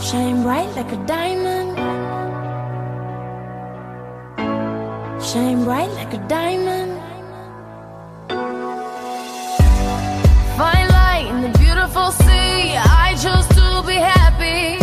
[0.00, 1.76] Shine bright like a diamond.
[5.20, 6.92] Shine bright like a diamond.
[10.56, 12.76] Fine light in the beautiful sea.
[12.78, 14.78] I chose to be happy.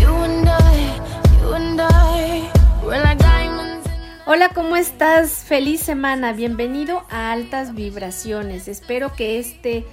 [0.00, 1.00] You and I,
[1.42, 2.50] you and I,
[2.84, 3.88] we're like diamonds.
[4.26, 5.44] Hola, ¿cómo estás?
[5.44, 8.68] Feliz semana, bienvenido a Altas Vibraciones.
[8.68, 9.84] Espero que este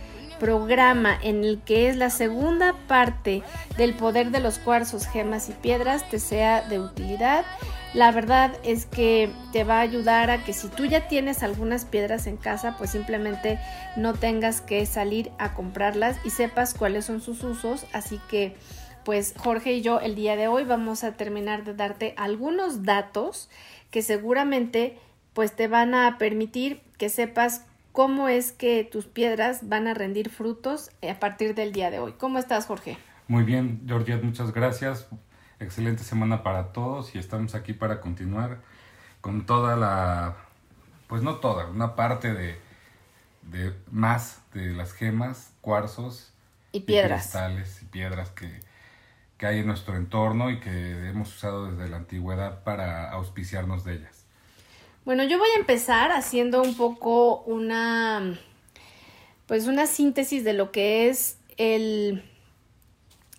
[0.43, 3.43] programa en el que es la segunda parte
[3.77, 7.45] del poder de los cuarzos, gemas y piedras te sea de utilidad.
[7.93, 11.85] La verdad es que te va a ayudar a que si tú ya tienes algunas
[11.85, 13.57] piedras en casa, pues simplemente
[13.95, 17.85] no tengas que salir a comprarlas y sepas cuáles son sus usos.
[17.93, 18.57] Así que
[19.05, 23.49] pues Jorge y yo el día de hoy vamos a terminar de darte algunos datos
[23.91, 24.97] que seguramente
[25.31, 27.61] pues te van a permitir que sepas
[27.93, 32.13] cómo es que tus piedras van a rendir frutos a partir del día de hoy.
[32.13, 32.97] ¿Cómo estás, Jorge?
[33.27, 35.07] Muy bien, Georgette, muchas gracias.
[35.59, 38.61] Excelente semana para todos y estamos aquí para continuar
[39.21, 40.37] con toda la,
[41.07, 42.59] pues no toda, una parte de,
[43.43, 46.33] de más de las gemas, cuarzos
[46.73, 47.21] Y piedras.
[47.23, 48.59] cristales y piedras que,
[49.37, 53.95] que hay en nuestro entorno y que hemos usado desde la antigüedad para auspiciarnos de
[53.95, 54.22] ellas.
[55.05, 58.39] Bueno, yo voy a empezar haciendo un poco una,
[59.47, 62.23] pues una síntesis de lo que es el,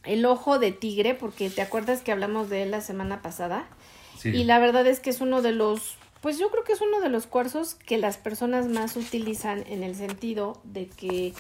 [0.05, 3.67] el ojo de tigre, porque te acuerdas que hablamos de él la semana pasada.
[4.19, 6.83] Sí, Y la verdad es que es uno de los, pues yo creo que es
[6.83, 11.33] uno de los cuarzos que las personas más utilizan en el sentido de que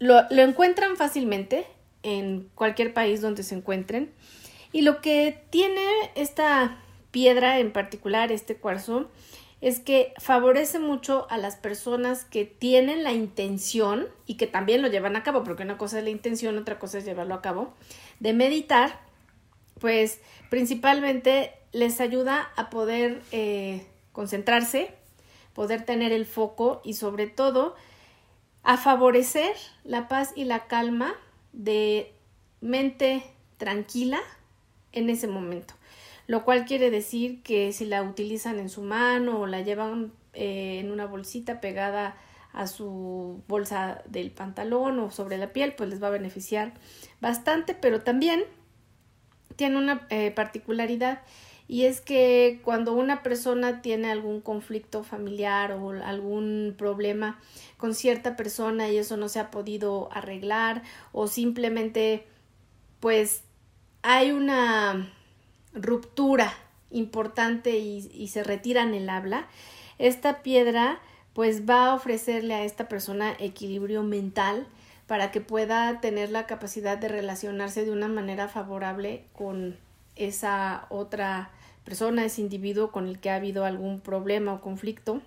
[0.00, 1.64] lo, lo encuentran fácilmente
[2.02, 4.12] en cualquier país donde se encuentren.
[4.72, 5.82] Y lo que tiene
[6.14, 6.76] esta
[7.10, 9.08] piedra en particular, este cuarzo,
[9.60, 14.88] es que favorece mucho a las personas que tienen la intención y que también lo
[14.88, 17.74] llevan a cabo, porque una cosa es la intención, otra cosa es llevarlo a cabo,
[18.20, 19.00] de meditar,
[19.80, 24.92] pues principalmente les ayuda a poder eh, concentrarse,
[25.54, 27.74] poder tener el foco y sobre todo
[28.62, 31.14] a favorecer la paz y la calma
[31.52, 32.12] de
[32.60, 33.24] mente
[33.56, 34.20] tranquila
[34.92, 35.74] en ese momento.
[36.28, 40.78] Lo cual quiere decir que si la utilizan en su mano o la llevan eh,
[40.78, 42.16] en una bolsita pegada
[42.52, 46.74] a su bolsa del pantalón o sobre la piel, pues les va a beneficiar
[47.20, 48.44] bastante, pero también
[49.56, 51.22] tiene una eh, particularidad
[51.66, 57.38] y es que cuando una persona tiene algún conflicto familiar o algún problema
[57.78, 62.26] con cierta persona y eso no se ha podido arreglar o simplemente
[63.00, 63.44] pues
[64.02, 65.10] hay una
[65.80, 66.52] ruptura
[66.90, 69.46] importante y, se retiran el habla,
[69.98, 71.00] esta piedra
[71.34, 74.66] pues va a ofrecerle a esta persona equilibrio mental
[75.06, 79.76] para que pueda tener la capacidad de relacionarse de una manera favorable con
[80.16, 81.50] esa otra
[81.84, 85.22] persona, ese individuo con el que ha habido algún problema o conflicto.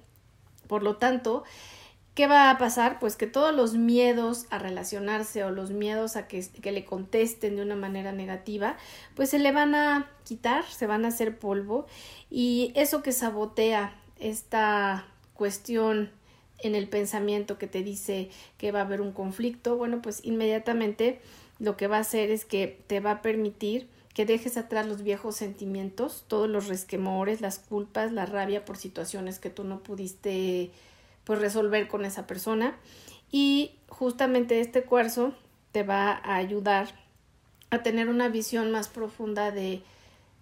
[0.68, 1.44] Por lo tanto,
[2.22, 3.00] ¿qué va a pasar?
[3.00, 7.56] Pues que todos los miedos a relacionarse o los miedos a que, que, le contesten
[7.56, 8.78] de una manera negativa,
[9.16, 11.88] pues se le van a quitar, se van a hacer polvo
[12.30, 16.12] y eso que sabotea esta cuestión
[16.60, 18.30] en el pensamiento que te dice
[18.60, 21.22] que va a haber un conflicto, bueno, pues inmediatamente
[21.58, 25.02] lo que va a hacer es que te va a permitir que dejes atrás los
[25.02, 30.70] viejos sentimientos, todos los resquemores, las culpas, la rabia por situaciones que tú no pudiste
[31.24, 32.76] pues resolver con esa persona
[33.32, 35.34] y justamente este cuarzo
[35.72, 36.90] te va a ayudar
[37.70, 39.84] a tener una visión más profunda de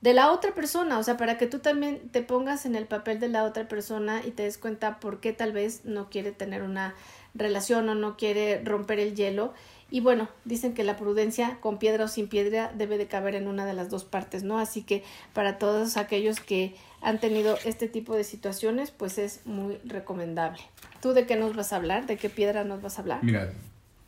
[0.02, 3.20] de la otra persona, o sea, para que tú también te pongas en el papel
[3.20, 6.62] de la otra persona y te des cuenta por qué tal vez no quiere tener
[6.62, 6.96] una
[7.36, 9.54] relación o no quiere romper el hielo.
[9.92, 13.48] Y bueno, dicen que la prudencia con piedra o sin piedra debe de caber en
[13.48, 14.60] una de las dos partes, ¿no?
[14.60, 19.78] Así que para todos aquellos que han tenido este tipo de situaciones, pues es muy
[19.86, 20.60] recomendable.
[21.02, 22.06] ¿Tú de qué nos vas a hablar?
[22.06, 23.24] ¿De qué piedra nos vas a hablar?
[23.24, 23.52] Mira,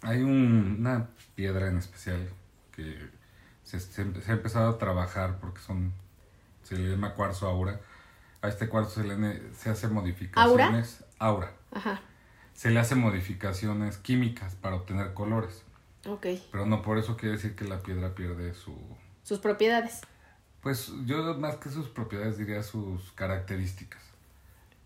[0.04, 2.30] hay un- una piedra en especial
[2.76, 2.96] que
[3.64, 5.94] se, se- se ha empezado a trabajar porque son,
[6.64, 7.80] se le llama cuarzo aura.
[8.44, 11.04] A este cuarzo se le se hace modificaciones.
[11.20, 11.52] Aura.
[11.72, 12.02] Ajá,
[12.54, 15.64] Se le hace modificaciones químicas para obtener colores.
[16.06, 16.28] Ok.
[16.52, 18.76] Pero no por eso quiere decir que la piedra pierde su...
[19.24, 20.02] Sus propiedades.
[20.62, 24.02] Pues yo más que sus propiedades diría sus características.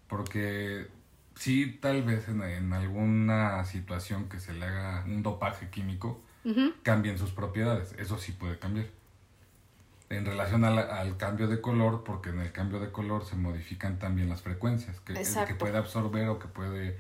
[0.07, 0.88] Porque
[1.35, 6.21] sí, tal vez en, en alguna situación que se le haga un dopaje químico,
[6.83, 7.94] cambien sus propiedades.
[7.97, 8.88] Eso sí puede cambiar.
[10.09, 13.97] En relación al, al cambio de color, porque en el cambio de color se modifican
[13.97, 16.97] también las frecuencias que, que puede absorber o que puede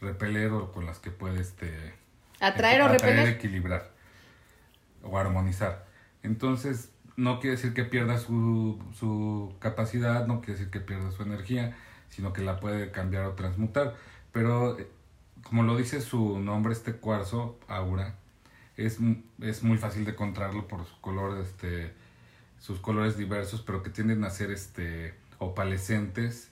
[0.00, 1.94] repeler o con las que puede este,
[2.40, 3.28] Atraer o atraer, repeler.
[3.28, 3.90] equilibrar
[5.02, 5.84] o armonizar.
[6.22, 11.22] Entonces, no quiere decir que pierda su, su capacidad, no quiere decir que pierda su
[11.22, 11.76] energía,
[12.08, 13.94] sino que la puede cambiar o transmutar.
[14.32, 14.76] Pero,
[15.42, 18.16] como lo dice su nombre, este cuarzo, aura,
[18.76, 18.98] es,
[19.40, 21.92] es muy fácil de encontrarlo por su color, este,
[22.58, 26.50] sus colores diversos, pero que tienden a ser este, opalescentes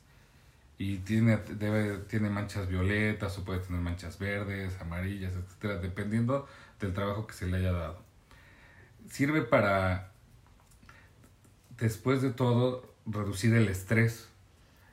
[0.82, 6.48] y tiene, debe, tiene manchas violetas o puede tener manchas verdes, amarillas, etcétera, dependiendo
[6.80, 8.02] del trabajo que se le haya dado.
[9.08, 10.10] Sirve para,
[11.78, 14.28] después de todo, reducir el estrés.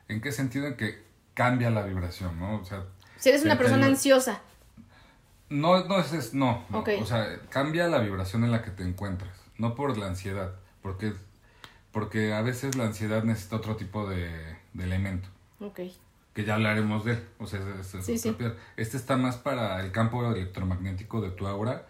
[0.08, 0.68] ¿En qué sentido?
[0.68, 1.02] En que
[1.34, 2.58] cambia la vibración, ¿no?
[2.58, 2.84] O sea,
[3.18, 4.42] si eres una persona ansiosa.
[5.50, 9.74] No, no es, no, o sea, cambia la vibración en la que te encuentras, no
[9.74, 10.54] por la ansiedad,
[10.84, 11.14] porque,
[11.92, 14.30] porque a veces la ansiedad necesita otro tipo de,
[14.74, 15.30] de elemento.
[15.60, 15.82] Ok.
[16.34, 17.28] Que ya hablaremos de él.
[17.40, 17.60] O sea,
[18.78, 21.88] este está más para el campo electromagnético de tu aura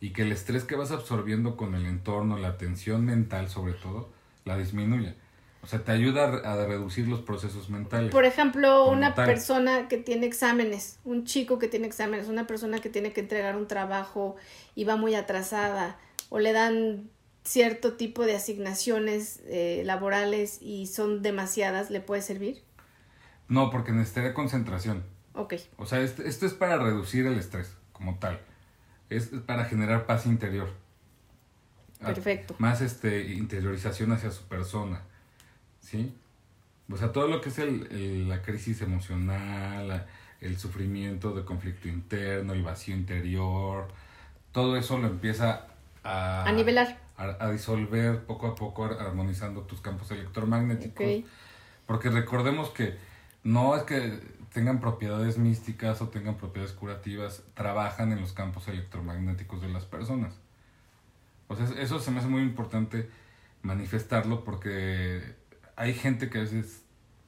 [0.00, 4.10] y que el estrés que vas absorbiendo con el entorno, la tensión mental sobre todo,
[4.44, 5.14] la disminuye.
[5.62, 8.10] O sea, te ayuda a, reducir los procesos mentales.
[8.10, 12.88] Por ejemplo, una persona que tiene exámenes, un chico que tiene exámenes, una persona que
[12.88, 14.34] tiene que entregar un trabajo
[14.74, 15.98] y va muy atrasada,
[16.30, 17.08] o le dan
[17.44, 22.62] cierto tipo de asignaciones eh, laborales y son demasiadas, ¿le puede servir?
[23.48, 25.04] No, porque necesitaría concentración.
[25.34, 25.54] Ok.
[25.76, 28.40] O sea, esto, esto es para reducir el estrés como tal.
[29.10, 30.70] Es para generar paz interior.
[32.00, 32.54] Perfecto.
[32.58, 35.02] Más este, interiorización hacia su persona.
[35.80, 36.14] ¿Sí?
[36.90, 40.06] O sea, todo lo que es el, la crisis emocional,
[40.40, 43.88] el sufrimiento de conflicto interno, el vacío interior,
[44.50, 45.68] todo eso lo empieza
[46.02, 46.44] a...
[46.44, 46.98] A nivelar.
[47.16, 51.06] A, disolver poco a poco, armonizando tus campos electromagnéticos.
[51.86, 52.96] Porque recordemos que
[53.44, 54.20] no es que
[54.52, 60.34] tengan propiedades místicas o tengan propiedades curativas, trabajan en los campos electromagnéticos de las personas.
[61.48, 63.08] O sea, eso se me hace muy importante
[63.62, 65.34] manifestarlo porque
[65.76, 66.82] hay gente que a veces,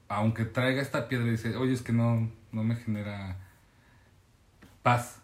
[0.08, 3.38] aunque traiga esta piedra, dice, oye, es que no, no me genera
[4.82, 5.20] paz,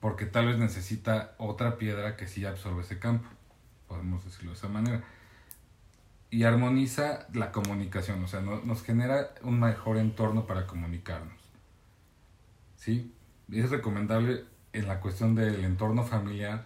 [0.00, 3.28] porque tal vez necesita otra piedra que sí absorbe ese campo,
[3.88, 5.02] podemos decirlo de esa manera
[6.32, 11.38] y armoniza la comunicación, o sea, nos genera un mejor entorno para comunicarnos.
[12.74, 13.12] ¿Sí?
[13.52, 16.64] Es recomendable en la cuestión del entorno familiar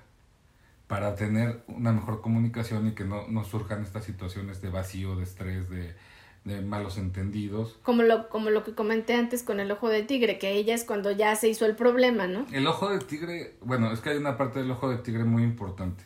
[0.86, 5.24] para tener una mejor comunicación y que no, no surjan estas situaciones de vacío, de
[5.24, 5.96] estrés, de,
[6.44, 7.76] de malos entendidos.
[7.82, 10.84] Como lo, como lo que comenté antes con el ojo de tigre, que ella es
[10.84, 12.46] cuando ya se hizo el problema, ¿no?
[12.52, 15.42] El ojo de tigre, bueno, es que hay una parte del ojo de tigre muy
[15.42, 16.04] importante.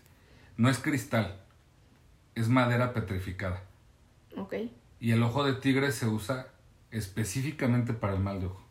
[0.56, 1.42] No es cristal,
[2.40, 3.62] es madera petrificada.
[4.36, 4.54] Ok.
[4.98, 6.48] Y el ojo de tigre se usa
[6.90, 8.62] específicamente para el mal de ojo.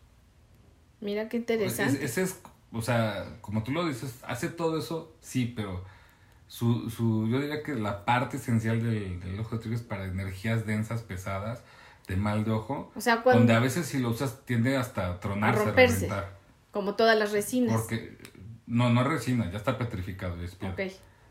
[1.02, 2.04] Mira qué interesante.
[2.04, 5.86] Ese es, o sea, como tú lo dices, hace todo eso, sí, pero
[6.48, 10.66] su, su, yo diría que la parte esencial del, ojo de tigre es para energías
[10.66, 11.64] densas, pesadas,
[12.08, 12.92] de mal de ojo.
[12.96, 13.40] O sea, cuando...
[13.40, 16.10] Donde a veces si lo usas tiende hasta a tronarse, a, romperse,
[16.72, 17.76] Como todas las resinas.
[17.76, 18.18] Porque,
[18.66, 20.42] no, no es resina, ya está petrificado.
[20.42, 20.58] Es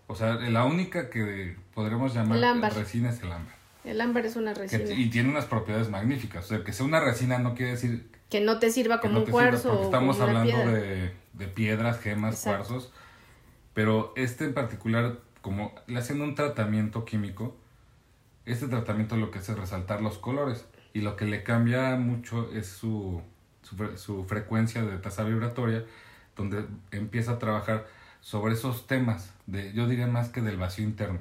[0.09, 2.41] O sea, la única que podremos llamar
[2.75, 3.55] resina es el ámbar.
[3.85, 4.91] El ámbar es una resina.
[4.91, 6.47] y tiene unas propiedades magníficas.
[6.47, 8.11] O sea, que sea una resina no quiere decir...
[8.31, 9.69] Que no te sirva como un cuarzo.
[9.69, 12.91] porque estamos hablando de, de, piedras, gemas, cuarzos.
[13.75, 17.57] Pero este en particular, como le hacen un tratamiento químico,
[18.47, 20.65] este tratamiento lo que hace es resaltar los colores.
[20.95, 23.23] Y lo que le cambia mucho es su,
[23.63, 25.85] su, su frecuencia de tasa vibratoria,
[26.35, 27.87] donde empieza a trabajar
[28.29, 31.21] sobre esos temas, de, yo diría más que del vacío interno,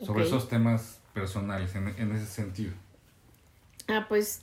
[0.00, 2.72] sobre esos temas personales en, en ese sentido.
[3.88, 4.42] Ah, pues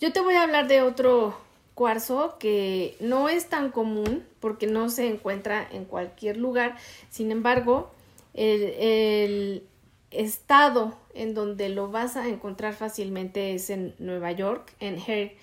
[0.00, 1.38] yo te voy a hablar de otro
[1.74, 6.78] cuarzo que no es tan común porque no se encuentra en cualquier lugar.
[7.10, 7.90] Sin embargo,
[8.32, 9.62] el, el,
[10.10, 15.36] estado en donde lo vas a encontrar fácilmente es en Nueva York, en, Her,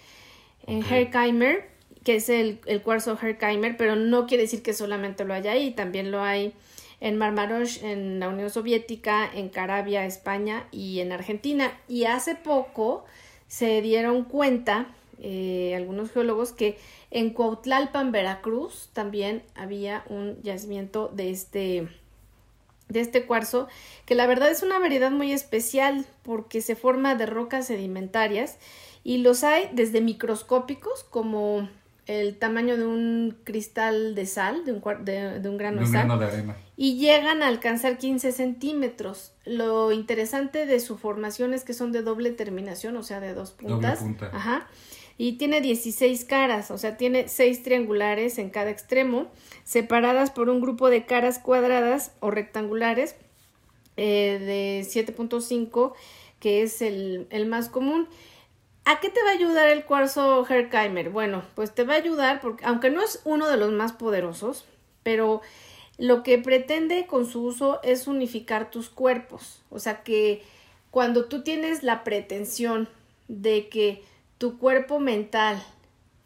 [0.66, 1.70] en Herkimer,
[2.04, 6.12] que es el, cuarzo Herkimer, pero no quiere decir que solamente lo haya ahí, también
[6.12, 6.54] lo hay
[7.00, 11.78] en Marmarosh, en la Unión Soviética, en Carabia, España y en Argentina.
[11.88, 13.06] Y hace poco
[13.48, 14.88] se dieron cuenta
[15.22, 16.78] eh, algunos geólogos que
[17.12, 21.88] en Cuautlalpan, Veracruz, también había un yacimiento de este
[22.90, 23.68] de este cuarzo,
[24.06, 28.58] que la verdad es una variedad muy especial porque se forma de rocas sedimentarias
[29.04, 31.70] y los hay desde microscópicos como
[32.06, 36.20] el tamaño de un cristal de sal, de un, de, de un grano de, sal,
[36.20, 36.58] de arena.
[36.76, 39.32] y llegan a alcanzar 15 centímetros.
[39.46, 43.52] Lo interesante de su formación es que son de doble terminación, o sea, de dos
[43.52, 44.00] puntas.
[44.00, 44.32] Doble punta.
[44.34, 44.68] Ajá.
[45.18, 49.28] Y tiene 16 caras, o sea, tiene seis triangulares en cada extremo,
[49.64, 53.16] separadas por un grupo de caras cuadradas o rectangulares
[53.96, 55.94] eh, de 7.5,
[56.40, 58.08] que es el, el más común.
[58.86, 61.10] ¿A qué te va a ayudar el cuarzo Herkimer?
[61.10, 64.66] Bueno, pues te va a ayudar porque, aunque no es uno de los más poderosos,
[65.04, 65.42] pero
[65.98, 69.62] lo que pretende con su uso es unificar tus cuerpos.
[69.70, 70.44] O sea que
[70.92, 72.90] cuando tú tienes la pretensión
[73.28, 74.04] de que
[74.38, 75.64] tu cuerpo mental,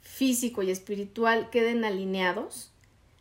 [0.01, 2.71] físico y espiritual queden alineados,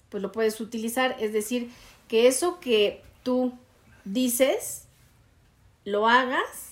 [0.09, 1.17] pues lo puedes utilizar.
[1.21, 1.71] Es decir,
[2.09, 3.53] que eso que tú
[4.05, 4.85] dices,
[5.85, 6.66] lo hagas.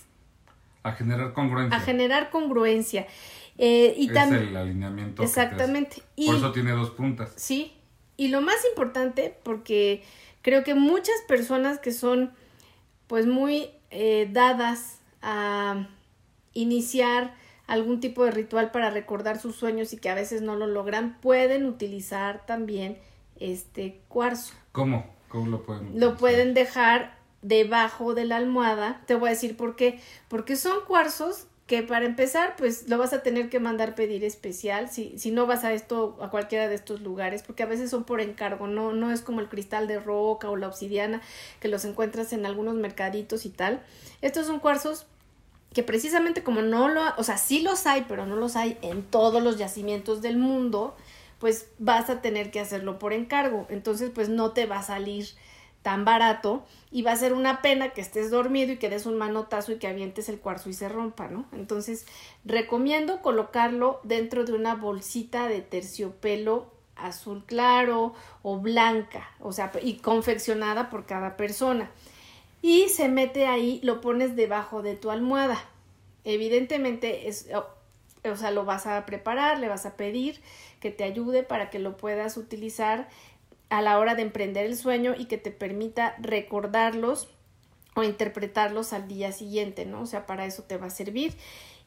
[0.85, 1.77] A generar congruencia.
[1.77, 3.07] A generar congruencia.
[3.59, 5.23] Eh, y es también, el alineamiento.
[5.23, 6.03] Exactamente.
[6.17, 6.27] crees.
[6.27, 7.33] Por eso tiene dos puntas.
[7.37, 7.73] Sí,
[8.17, 10.05] y lo más importante, porque
[10.43, 12.33] creo que muchas personas que son
[13.07, 15.89] pues muy eh, dadas a
[16.53, 17.35] iniciar
[17.67, 21.19] algún tipo de ritual para recordar sus sueños y que a veces no lo logran,
[21.21, 22.99] pueden utilizar también
[23.41, 24.55] este cuarzo.
[24.73, 25.07] ¿Cómo?
[25.29, 25.85] ¿Cómo lo pueden?
[25.85, 26.17] Lo utilizar?
[26.17, 27.14] pueden dejar
[27.45, 29.03] debajo de la almohada.
[29.07, 30.01] Te voy a decir por qué.
[30.29, 34.91] Porque son cuarzos que para empezar, pues lo vas a tener que mandar pedir especial,
[34.91, 38.05] si, si no vas a esto, a cualquiera de estos lugares, porque a veces son
[38.05, 41.23] por encargo, no, no es como el cristal de roca o la obsidiana,
[41.61, 43.83] que los encuentras en algunos mercaditos y tal.
[44.21, 45.07] Estos son cuarzos
[45.73, 49.03] que precisamente como no lo, o sea, sí los hay, pero no los hay en
[49.03, 50.95] todos los yacimientos del mundo,
[51.39, 53.67] pues vas a tener que hacerlo por encargo.
[53.71, 55.29] Entonces, pues no te va a salir
[55.85, 59.19] tan barato y va a ser una pena que estés dormido y que des un
[59.19, 61.45] manotazo y que avientes el cuarzo y se rompa, ¿no?
[61.53, 62.07] Entonces,
[62.47, 69.99] recomiendo colocarlo dentro de una bolsita de terciopelo azul claro o blanca, o sea, y
[69.99, 71.91] confeccionada por cada persona.
[72.63, 75.63] Y se mete ahí, lo pones debajo de tu almohada.
[76.25, 77.47] Evidentemente es
[78.31, 80.41] o sea, lo vas a preparar, le vas a pedir
[80.81, 83.09] que te ayude para que lo puedas utilizar
[83.79, 87.29] a la hora de emprender el sueño y que te permita recordarlos
[87.97, 90.03] o interpretarlos al día siguiente, ¿no?
[90.03, 91.35] O sea, para eso te va a servir.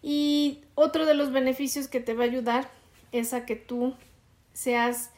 [0.02, 2.70] Y otro de los beneficios que te va a ayudar
[3.14, 3.96] es a que tú
[4.52, 5.12] seas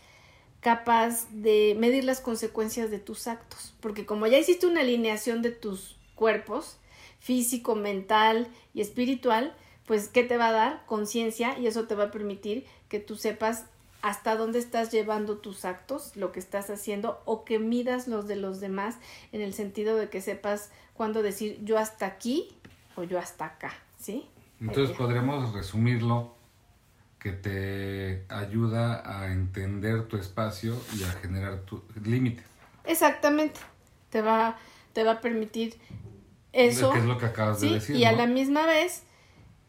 [0.59, 5.51] capaz de medir las consecuencias de tus actos, porque como ya hiciste una alineación de
[5.51, 6.77] tus cuerpos,
[7.19, 9.55] físico, mental y espiritual,
[9.87, 10.85] pues ¿qué te va a dar?
[10.85, 13.65] Conciencia y eso te va a permitir que tú sepas
[14.01, 18.35] hasta dónde estás llevando tus actos, lo que estás haciendo o que midas los de
[18.35, 18.97] los demás
[19.31, 22.55] en el sentido de que sepas cuándo decir yo hasta aquí
[22.95, 24.27] o yo hasta acá, ¿sí?
[24.61, 24.97] Entonces Ahí.
[24.97, 26.35] podremos resumirlo
[27.19, 32.45] que te ayuda a entender tu espacio y a generar tu límites.
[32.85, 33.59] Exactamente.
[34.09, 34.57] Te va,
[34.93, 35.77] te va a permitir
[36.53, 36.91] eso.
[36.91, 37.67] Que es lo que acabas ¿sí?
[37.67, 37.95] de decir.
[37.97, 39.03] y a la misma vez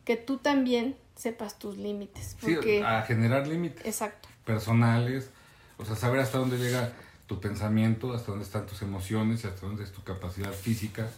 [0.05, 2.37] que tú también sepas tus límites.
[2.41, 2.83] Sí, Porque...
[2.83, 4.29] a generar límites Exacto.
[4.45, 5.31] personales,
[5.77, 6.93] o sea, saber hasta dónde llega
[7.27, 11.09] tu pensamiento, hasta dónde están tus emociones y hasta dónde es tu capacidad física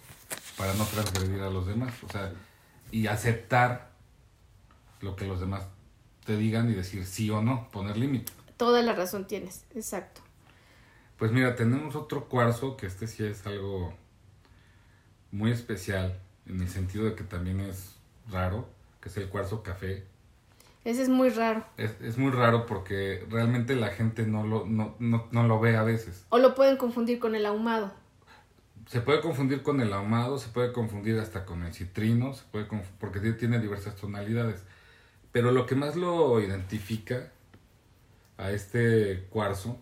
[0.58, 2.32] para no transgredir a los demás, o sea,
[2.90, 3.92] y aceptar
[5.00, 5.66] lo que los demás
[6.24, 8.32] te digan y decir sí o no, poner límite.
[8.56, 9.64] Toda la razón tienes.
[9.74, 10.20] Exacto.
[11.16, 13.94] Pues mira, tenemos otro cuarzo que este sí es algo
[15.30, 17.94] muy especial en el sentido de que también es
[18.30, 18.68] raro,
[19.02, 20.04] que es el cuarzo café.
[20.84, 21.64] Ese es muy raro.
[21.76, 25.76] Es, es muy raro porque realmente la gente no lo, no, no, no lo ve
[25.76, 26.24] a veces.
[26.30, 27.92] O lo pueden confundir con el ahumado.
[28.86, 32.66] Se puede confundir con el ahumado, se puede confundir hasta con el citrino, se puede
[32.98, 34.62] porque tiene diversas tonalidades.
[35.30, 37.30] Pero lo que más lo identifica
[38.38, 39.78] a este cuarzo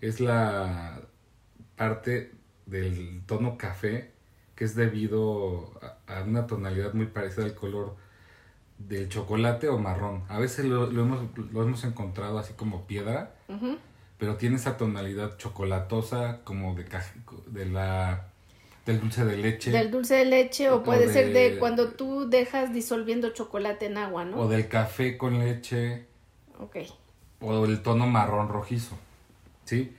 [0.00, 1.00] es la
[1.76, 2.32] parte
[2.66, 4.15] del tono café
[4.56, 5.70] que es debido
[6.08, 7.94] a, a una tonalidad muy parecida al color
[8.78, 10.24] del chocolate o marrón.
[10.28, 11.20] A veces lo, lo hemos,
[11.52, 13.34] lo hemos encontrado así como piedra,
[14.18, 16.86] pero tiene esa tonalidad chocolatosa como de,
[17.46, 18.28] de la
[18.86, 21.88] del dulce de leche Del dulce de leche o O puede ser de de- cuando
[21.90, 24.38] tú dejas disolviendo chocolate en agua, ¿no?
[24.38, 26.06] o del café con leche
[26.60, 26.76] Ok.
[27.40, 28.96] o el tono marrón rojizo.
[29.64, 29.92] ¿Sí?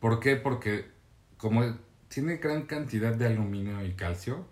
[0.00, 0.36] ¿Por qué?
[0.36, 0.86] Porque
[1.36, 1.62] como
[2.12, 4.44] tiene gran cantidad de aluminio y calcio,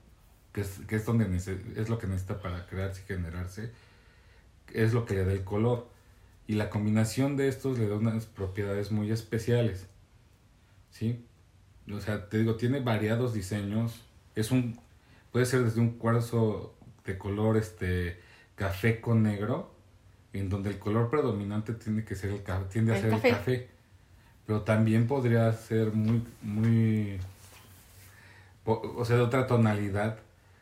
[0.53, 3.71] que es, que es, donde es lo que necesita para crearse y generarse,
[4.73, 5.89] es lo que le da el color.
[6.47, 9.87] Y la combinación de estos le da unas propiedades muy especiales.
[10.91, 11.25] ¿Sí?
[11.93, 14.01] O sea, te digo, tiene variados diseños.
[14.35, 14.79] Es un.
[15.31, 16.75] Puede ser desde un cuarzo
[17.05, 18.19] de color este
[18.57, 19.73] café con negro,
[20.33, 23.29] en donde el color predominante tiene que ser el tiende a El ser café.
[23.29, 23.69] el café.
[24.47, 27.21] Pero también podría ser muy, muy.
[28.65, 30.19] O sea, de otra tonalidad.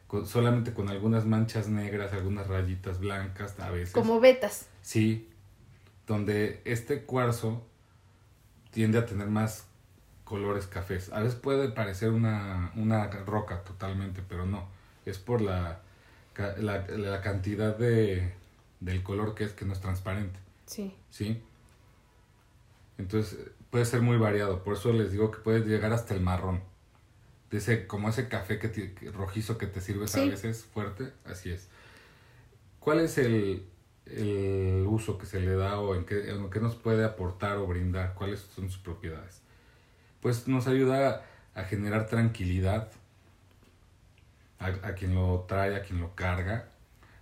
[0.07, 3.93] con- solamente con algunas manchas negras, algunas rayitas blancas a veces.
[3.93, 4.67] Como vetas.
[4.81, 5.29] Sí,
[6.07, 7.63] donde este cuarzo
[8.71, 9.67] tiende a tener más
[10.25, 11.13] colores cafés.
[11.13, 14.67] A veces puede parecer una, una roca totalmente, pero no.
[15.05, 15.81] Es por la,
[16.59, 18.33] la, la cantidad de,
[18.81, 20.39] del color que es, que no es transparente.
[20.65, 20.95] Sí.
[21.11, 21.43] ¿Sí?
[22.99, 23.39] Entonces
[23.71, 24.63] puede ser muy variado.
[24.65, 26.63] Por eso les digo que puede llegar hasta el marrón.
[27.51, 31.13] De ese, como ese café que rojizo que te sirves a veces fuerte.
[31.25, 31.69] Así es.
[32.79, 33.67] ¿Cuál es el,
[34.07, 37.67] el uso que se le da o en qué, en qué nos puede aportar o
[37.67, 38.15] brindar?
[38.15, 39.41] ¿Cuáles son sus propiedades?
[40.21, 41.25] Pues nos ayuda
[41.55, 42.91] a generar tranquilidad
[44.59, 46.69] a, a quien lo trae, a quien lo carga.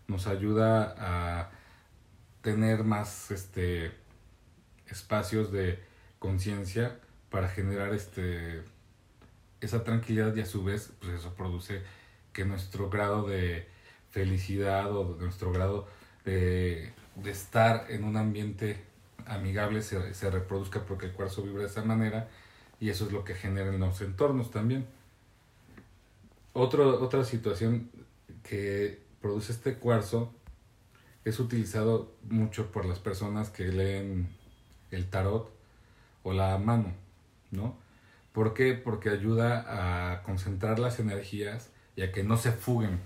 [0.09, 1.51] Nos ayuda a
[2.43, 3.93] tener más este
[4.89, 5.83] espacios de
[6.19, 8.63] conciencia para generar este
[9.67, 11.83] esa tranquilidad y a su vez pues eso produce
[12.33, 13.69] que nuestro grado de
[14.11, 15.87] felicidad o nuestro grado
[16.25, 16.93] de,
[17.25, 18.85] estar en un ambiente
[19.27, 22.29] amigable se, se reproduzca porque el cuarzo vibra de esa manera
[22.81, 24.87] y eso es lo que genera en los entornos también.
[26.53, 27.91] Otro, otra situación
[28.43, 30.33] que produce este cuarzo
[31.25, 34.29] es utilizado mucho por las personas que leen
[34.91, 35.51] el tarot
[36.23, 36.93] o la mano,
[37.51, 37.77] ¿no?
[38.37, 38.75] ¿Por qué?
[38.75, 39.65] Porque ayuda
[40.13, 43.01] a concentrar las energías y a que no se fuguen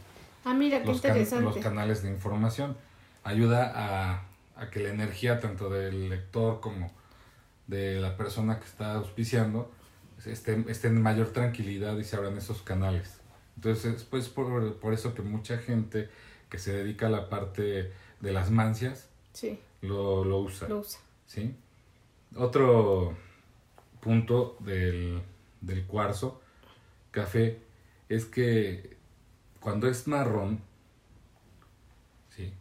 [0.44, 1.44] Ah, mira, qué los, can- interesante.
[1.44, 2.76] los canales de información.
[3.22, 4.24] Ayuda a,
[4.56, 6.90] a que la energía tanto del lector como
[7.68, 9.70] de la persona que está auspiciando
[10.26, 13.20] esté, esté en mayor tranquilidad y se abran esos canales.
[13.54, 16.08] Entonces, pues por, por eso que mucha gente
[16.48, 20.66] que se dedica a la parte de las mancias Sí, lo, lo usa.
[20.68, 20.98] lo usa.
[21.26, 21.54] ¿sí?
[22.34, 23.14] Otro
[24.00, 25.22] punto del,
[25.60, 26.40] del cuarzo
[27.10, 27.58] café
[28.08, 28.96] es que
[29.60, 30.60] cuando es marrón,
[32.36, 32.52] ¿sí?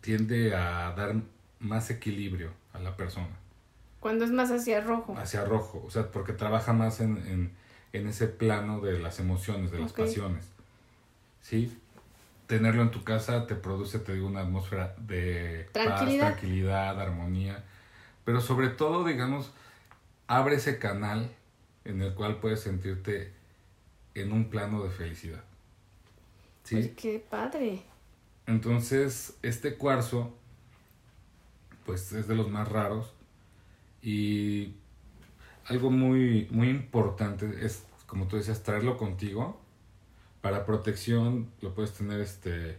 [0.00, 1.16] tiende a dar
[1.60, 3.36] más equilibrio a la persona,
[4.00, 5.16] Cuando es más hacia rojo.
[5.18, 7.52] hacia rojo, o sea, porque trabaja más en, en,
[7.92, 10.46] en ese plano de las emociones, de las pasiones.
[11.40, 11.76] ¿Sí?
[12.46, 16.30] Tenerlo en tu casa te produce, te digo, una atmósfera de Tranquilidad.
[16.30, 17.64] paz, tranquilidad, armonía.
[18.24, 19.52] Pero sobre todo, digamos,
[20.28, 21.34] abre ese canal
[21.84, 23.32] en el cual puedes sentirte
[24.14, 25.42] en un plano de felicidad.
[26.64, 26.76] ¿Sí?
[26.76, 27.82] Oye, qué padre.
[28.46, 30.34] Entonces, este cuarzo,
[31.84, 33.12] pues es de los más raros.
[34.02, 34.74] Y
[35.66, 39.60] algo muy, muy importante es, como tú decías, traerlo contigo.
[40.40, 42.78] Para protección lo puedes tener este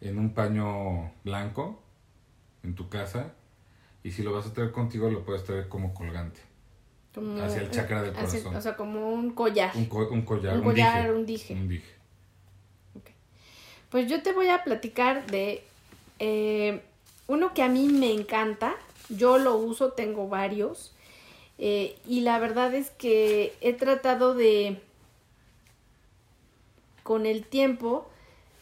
[0.00, 1.82] en un paño blanco
[2.62, 3.34] en tu casa.
[4.08, 6.40] Y si lo vas a traer contigo, lo puedes traer como colgante.
[7.14, 8.56] Como- Hacia el chakra del hacia- corazón.
[8.56, 9.70] o sea, como un collar.
[9.76, 11.12] Un, co- un collar, Un un, collar, dije.
[11.12, 11.54] un dije.
[11.54, 11.94] Un dije.
[13.90, 15.62] Pues yo te voy a platicar de
[16.20, 16.82] eh,
[17.26, 18.74] uno que a mí me encanta.
[19.10, 20.94] Yo lo uso, tengo varios.
[21.58, 24.80] eh, y la verdad es que he tratado de,
[27.02, 28.08] con el tiempo,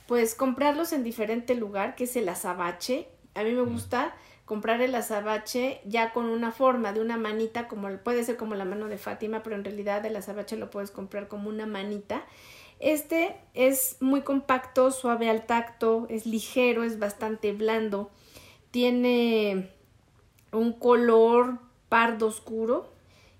[0.08, 3.06] pues comprarlos en diferente lugar, que es el azabache.
[3.34, 4.14] A mí me gusta
[4.46, 8.64] comprar el azabache ya con una forma de una manita, como puede ser como la
[8.64, 12.24] mano de Fátima, pero en realidad el azabache lo puedes comprar como una manita.
[12.78, 18.10] Este es muy compacto, suave al tacto, es ligero, es bastante blando,
[18.70, 19.70] tiene
[20.52, 22.92] un color pardo oscuro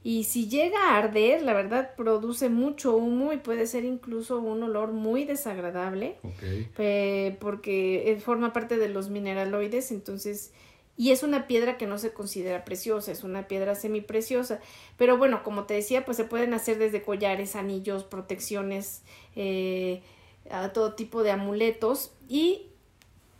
[0.03, 4.63] y si llega a arder, la verdad produce mucho humo y puede ser incluso un
[4.63, 6.43] olor muy desagradable Ok.
[6.79, 10.53] eh, porque eh, forma parte de los mineraloides, entonces,
[10.97, 14.61] y es una piedra que no se considera preciosa, es una piedra semipreciosa,
[14.97, 19.03] pero bueno, como te decía, pues se pueden hacer desde collares, anillos, protecciones,
[19.35, 20.03] eh,
[20.51, 22.67] a todo tipo de amuletos y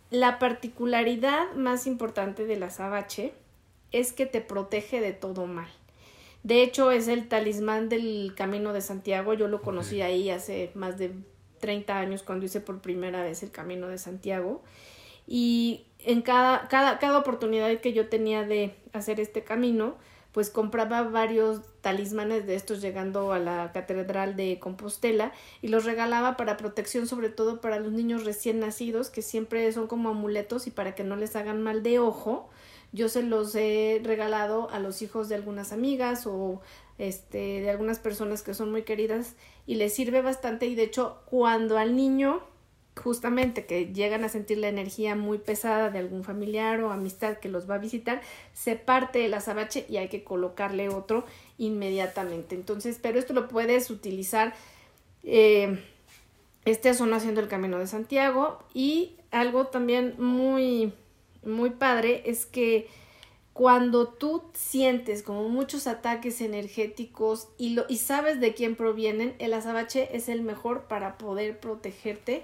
[0.09, 3.33] la particularidad más importante del azabache
[3.91, 5.69] es que te protege de todo mal.
[6.43, 9.33] De hecho, es el talismán del Camino de Santiago.
[9.33, 11.11] Yo lo conocí ahí hace más de
[11.59, 14.61] 30 años cuando hice por primera vez el Camino de Santiago.
[15.27, 19.95] Y en cada, cada, cada oportunidad que yo tenía de hacer este camino,
[20.31, 26.37] pues compraba varios talismanes de estos llegando a la Catedral de Compostela y los regalaba
[26.37, 30.71] para protección, sobre todo para los niños recién nacidos, que siempre son como amuletos y
[30.71, 32.49] para que no les hagan mal de ojo.
[32.93, 36.61] Yo se los he regalado a los hijos de algunas amigas o
[36.97, 41.19] este de algunas personas que son muy queridas y les sirve bastante y de hecho
[41.25, 42.41] cuando al niño
[42.97, 47.49] justamente que llegan a sentir la energía muy pesada de algún familiar o amistad que
[47.49, 48.21] los va a visitar,
[48.53, 51.25] se parte el azabache y hay que colocarle otro
[51.57, 52.55] inmediatamente.
[52.55, 54.53] Entonces, pero esto lo puedes utilizar
[55.23, 55.79] eh,
[56.93, 60.93] son haciendo el camino de Santiago y algo también muy
[61.43, 62.87] muy padre es que
[63.53, 69.53] cuando tú sientes como muchos ataques energéticos y, lo, y sabes de quién provienen, el
[69.53, 72.43] azabache es el mejor para poder protegerte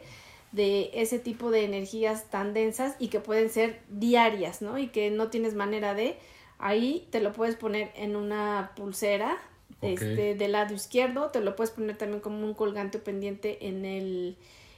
[0.53, 4.77] de ese tipo de energías tan densas y que pueden ser diarias, ¿no?
[4.77, 6.17] Y que no tienes manera de,
[6.59, 9.37] ahí te lo puedes poner en una pulsera
[9.81, 14.37] este, del lado izquierdo, te lo puedes poner también como un colgante pendiente en el,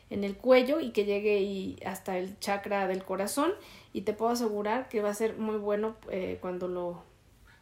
[0.09, 3.51] en el cuello y que llegue y hasta el chakra del corazón
[3.91, 7.03] y te puedo asegurar que va a ser muy bueno eh, cuando lo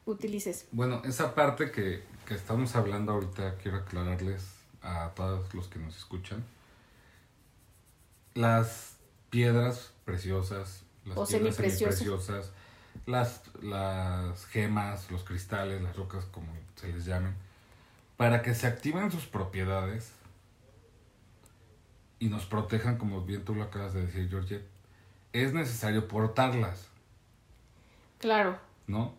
[0.05, 0.67] utilices.
[0.71, 5.97] Bueno, esa parte que, que estamos hablando ahorita, quiero aclararles a todos los que nos
[5.97, 6.45] escuchan.
[8.33, 8.97] Las
[9.29, 11.99] piedras preciosas, las O piedras semipreciosas.
[11.99, 12.51] semipreciosas,
[13.05, 17.35] las, las gemas, los cristales, las rocas, como se les llamen,
[18.17, 20.11] para que se activen sus propiedades
[22.19, 24.65] y nos protejan, como bien tú lo acabas de decir, Georgette,
[25.33, 26.87] es necesario portarlas.
[28.19, 29.13] Claro, ¿no?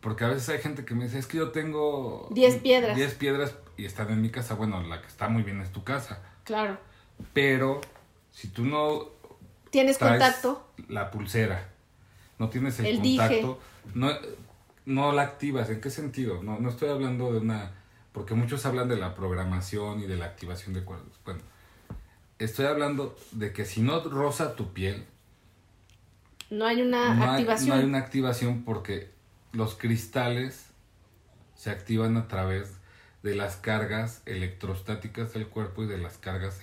[0.00, 2.28] Porque a veces hay gente que me dice, es que yo tengo...
[2.30, 2.96] Diez piedras.
[2.96, 4.54] 10 piedras y están en mi casa.
[4.54, 6.22] Bueno, la que está muy bien es tu casa.
[6.44, 6.78] claro.
[7.34, 7.82] Pero
[8.32, 9.08] si tú no
[9.70, 11.68] Tienes contacto, la pulsera,
[12.38, 13.18] no tienes el, El dije.
[13.18, 13.60] contacto,
[13.94, 14.10] no,
[14.86, 15.70] no la activas.
[15.70, 16.42] ¿En qué sentido?
[16.42, 17.72] No, no estoy hablando de una...
[18.12, 21.14] Porque muchos hablan de la programación y de la activación de cuerdas.
[21.24, 21.40] Bueno,
[22.40, 25.06] estoy hablando de que si no roza tu piel,
[26.50, 27.68] no hay una no hay, activación.
[27.68, 29.10] no hay una activación porque
[29.52, 30.66] los cristales
[31.54, 32.72] se activan a través
[33.22, 36.58] de las cargas electrostáticas del cuerpo y de las cargas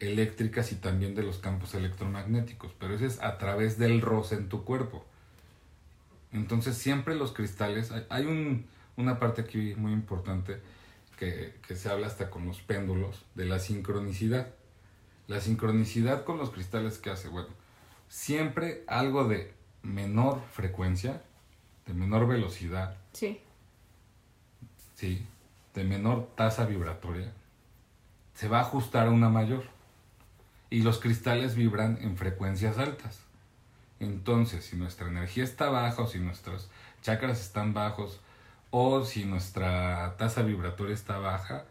[0.00, 4.48] eléctricas y también de los campos electromagnéticos, pero eso es a través del roce en
[4.48, 5.04] tu cuerpo.
[6.32, 10.60] Entonces siempre los cristales, hay, hay un, una parte aquí muy importante
[11.18, 14.48] que, que se habla hasta con los péndulos de la sincronicidad.
[15.28, 17.48] La sincronicidad con los cristales que hace, bueno,
[18.08, 21.22] siempre algo de menor frecuencia,
[21.86, 23.40] de menor velocidad, Sí,
[24.94, 25.26] ¿sí?
[25.74, 27.32] de menor tasa vibratoria,
[28.34, 29.64] se va a ajustar a una mayor.
[30.76, 33.20] Y los cristales vibran en frecuencias altas.
[33.98, 36.68] Entonces, si nuestra energía está baja o si nuestros
[37.00, 38.20] chakras están bajos
[38.70, 41.64] o si nuestra tasa vibratoria está baja,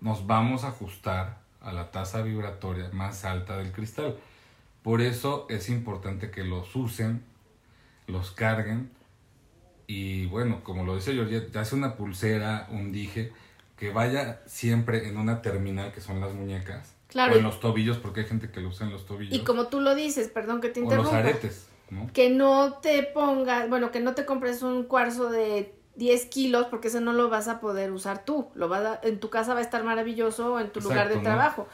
[0.00, 4.16] nos vamos a ajustar a la tasa vibratoria más alta del cristal.
[4.82, 7.22] Por eso es importante que los usen,
[8.06, 8.90] los carguen
[9.86, 13.30] y bueno, como lo dice Georgette, sea una pulsera, un dije,
[13.76, 16.94] que vaya siempre en una terminal que son las muñecas.
[17.12, 19.34] Claro, O en los tobillos, porque hay gente que lo usa en los tobillos.
[19.34, 21.18] y como tú lo dices, perdón que te o los interrumpa.
[21.18, 22.10] aretes, ¿no?
[22.12, 26.88] que no te pongas, bueno, que no te compres un cuarzo de 10 kilos porque
[26.88, 28.48] eso no lo vas a poder usar tú.
[28.54, 31.18] Lo vas a- en tu casa va a estar maravilloso o en tu lugar de
[31.18, 31.68] trabajo.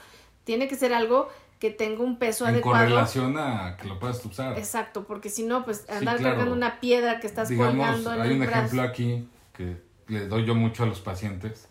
[0.44, 1.28] Tiene que ser algo
[1.60, 2.84] que tenga un peso En adecuado.
[2.84, 4.58] correlación a que lo puedas usar.
[4.58, 6.34] Exacto, porque si no, pues andar claro.
[6.36, 8.58] cargando una piedra que estás Digamos, colgando en hay el un brazo.
[8.58, 9.76] ejemplo aquí que
[10.08, 11.67] le doy yo mucho a los pacientes.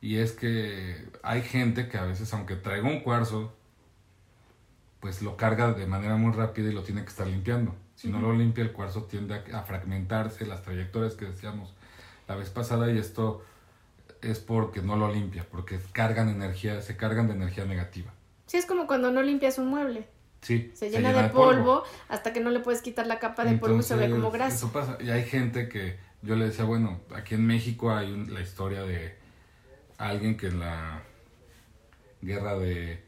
[0.00, 3.52] Y es que hay gente que a veces, aunque traiga un cuarzo,
[5.00, 7.74] pues lo carga de manera muy rápida y lo tiene que estar limpiando.
[7.96, 11.74] Si no lo limpia, el cuarzo tiende a, fragmentarse, las trayectorias que decíamos
[12.28, 13.44] la vez pasada, y esto
[14.22, 18.12] es porque no lo limpia, porque cargan energía, se cargan de energía negativa.
[18.46, 20.06] Sí, es como cuando no limpias un mueble.
[20.40, 23.80] Sí, Se llena, de, polvo, hasta que no le puedes quitar la capa de polvo
[23.80, 24.54] y se ve como grasa.
[24.54, 24.96] Eso pasa.
[25.00, 28.82] Y hay gente que yo le decía, bueno, aquí en México hay un- la historia
[28.82, 29.19] de
[30.08, 31.02] alguien que en la
[32.22, 33.02] guerra de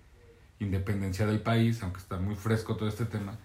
[0.58, 3.38] independencia del país, aunque está muy fresco todo este tema,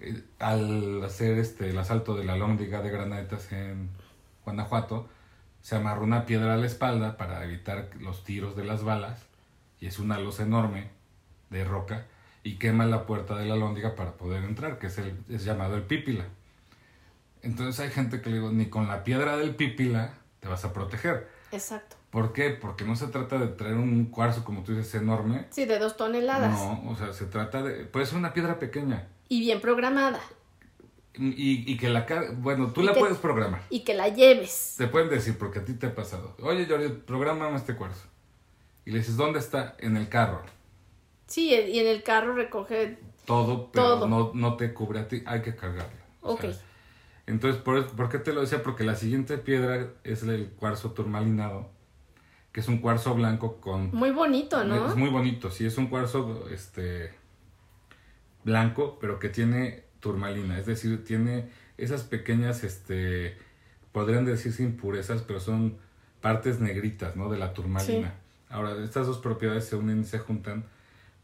[0.00, 3.90] eh, al hacer este el asalto de la lóndiga de granadetas en
[4.44, 5.08] Guanajuato,
[5.60, 9.26] se amarró una piedra a la espalda para evitar los tiros de las balas
[9.80, 10.90] y es una losa enorme
[11.50, 12.06] de roca
[12.42, 15.76] y quema la puerta de la lóndiga para poder entrar, que es, el, es llamado
[15.76, 16.24] el pípila.
[17.42, 20.72] Entonces hay gente que le digo, ni con la piedra del pípila te vas a
[20.72, 21.28] proteger.
[21.52, 22.01] Exacto.
[22.12, 22.50] ¿Por qué?
[22.50, 25.46] Porque no se trata de traer un cuarzo, como tú dices, enorme.
[25.50, 26.52] Sí, de dos toneladas.
[26.52, 27.86] No, o sea, se trata de...
[27.86, 29.08] Puede ser una piedra pequeña.
[29.28, 30.20] Y bien programada.
[31.14, 32.04] Y, y que la...
[32.06, 33.62] car- Bueno, tú Y la que- puedes programar.
[33.70, 34.74] Y que la lleves.
[34.76, 36.36] Te pueden decir, porque a ti te ha pasado.
[36.42, 38.06] Oye, Jordi, programa este cuarzo.
[38.84, 39.74] Y le dices, ¿dónde está?
[39.78, 40.42] En el carro.
[41.26, 42.98] Sí, y en el carro recoge.
[43.24, 44.08] Todo, pero Todo.
[44.08, 45.22] No, no te cubre a ti.
[45.24, 45.96] Hay que cargarlo.
[46.20, 46.40] Ok.
[46.42, 46.60] sea,
[47.26, 48.62] entonces, ¿por, ¿por qué te lo decía?
[48.62, 51.70] Porque la siguiente piedra es el cuarzo turmalinado,
[52.52, 53.94] que es un cuarzo blanco con...
[53.94, 54.88] Muy bonito, ¿no?
[54.88, 57.14] Es muy bonito, sí, es un cuarzo este,
[58.44, 63.38] blanco, pero que tiene turmalina, es decir, tiene esas pequeñas, este,
[63.92, 65.78] podrían decirse impurezas, pero son
[66.20, 67.30] partes negritas, ¿no?
[67.30, 68.14] De la turmalina.
[68.50, 70.64] Ahora, estas dos propiedades se unen y se juntan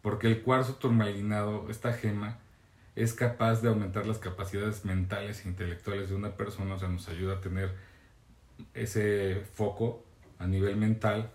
[0.01, 2.39] porque el cuarzo turmalinado, esta gema,
[2.97, 7.09] es capaz de aumentar las capacidades mentales e intelectuales de una persona, o sea, nos
[7.09, 7.75] ayuda a tener
[8.75, 10.05] ese foco
[10.39, 11.31] a nivel mental,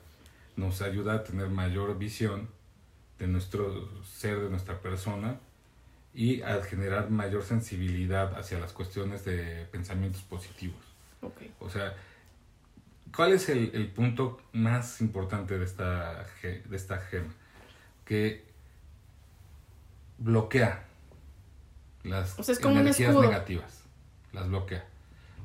[0.55, 2.49] nos ayuda a tener mayor visión
[3.19, 5.39] de nuestro ser, de nuestra persona,
[6.13, 10.81] y a generar mayor sensibilidad hacia las cuestiones de pensamientos positivos.
[11.59, 11.95] O sea,
[13.15, 17.33] ¿cuál es el, el, punto más importante de esta, de esta gema?
[18.05, 18.43] Que
[20.17, 20.85] bloquea
[22.03, 23.83] las energías negativas,
[24.33, 24.85] las bloquea.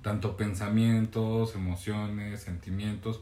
[0.03, 3.21] Tanto pensamientos, emociones, sentimientos,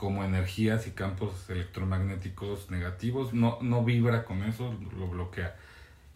[0.00, 5.54] como energías y campos electromagnéticos negativos, no, no vibra con eso, lo bloquea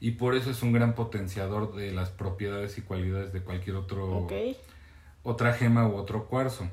[0.04, 4.28] y por eso es un gran potenciador de las propiedades y cualidades de cualquier otro
[5.22, 6.68] otra gema u otro cuarzo.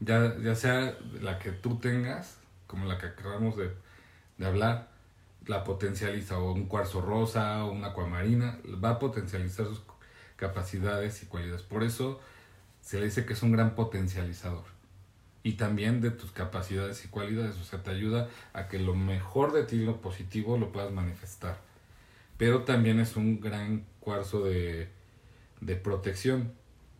[0.00, 3.70] Ya, ya sea la que tú tengas, como la que acabamos de,
[4.36, 4.90] de hablar,
[5.46, 9.80] la potencializa o un cuarzo rosa o una acuamarina, va a potencializar sus
[10.36, 11.62] capacidades y cualidades.
[11.62, 12.20] Por eso
[12.82, 14.64] se le dice que es un gran potencializador.
[15.44, 19.52] Y también de tus capacidades y cualidades, o sea, te ayuda a que lo mejor
[19.52, 21.56] de ti, lo positivo, lo puedas manifestar
[22.42, 24.88] pero también es un gran cuarzo de,
[25.60, 26.52] de protección.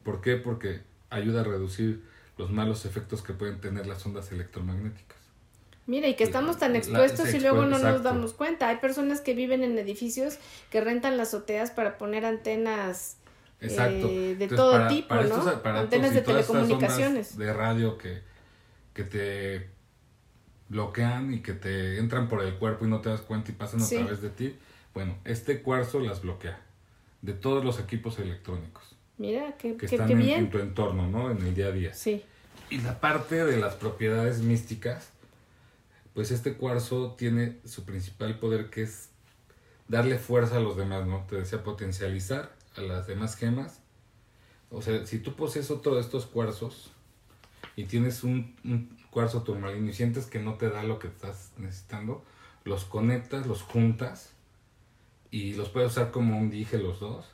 [0.05, 0.37] ¿Por qué?
[0.37, 2.01] Porque ayuda a reducir
[2.39, 5.19] los malos efectos que pueden tener las ondas electromagnéticas.
[5.89, 8.69] Mira, y que estamos tan expuestos y luego no nos damos cuenta.
[8.69, 10.39] Hay personas que viven en edificios
[10.71, 13.17] que rentan las azoteas para poner antenas
[13.61, 15.61] eh, de todo tipo, ¿no?
[15.65, 17.37] antenas de telecomunicaciones.
[17.37, 18.23] De radio que,
[18.95, 19.71] que te
[20.69, 23.83] bloquean y que te entran por el cuerpo y no te das cuenta y pasan
[23.83, 24.57] a través de ti.
[24.95, 26.61] Bueno, este cuarzo las bloquea
[27.21, 28.97] de todos los equipos electrónicos.
[29.19, 31.31] Mira, qué, que están en, tu entorno, ¿no?
[31.31, 31.95] En el día a día.
[31.95, 32.23] Sí.
[32.71, 35.11] Y la parte de las propiedades místicas,
[36.15, 39.11] pues este cuarzo tiene su principal poder que es
[39.89, 41.25] darle fuerza a los demás, ¿no?
[41.29, 43.81] Te decía potencializar a las demás gemas.
[44.71, 46.92] O sea, si tú posees otro de estos cuarzos
[47.77, 51.53] y tienes un, un cuarzo turmalino y sientes que no te da lo que estás
[51.59, 52.25] necesitando,
[52.65, 54.33] los conectas, los juntas
[55.31, 57.27] y los puedes usar como un dije los dos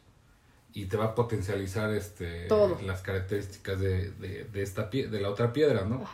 [0.72, 2.46] y te va a potencializar este
[2.84, 6.04] las características de, de, esta de la otra piedra, ¿no?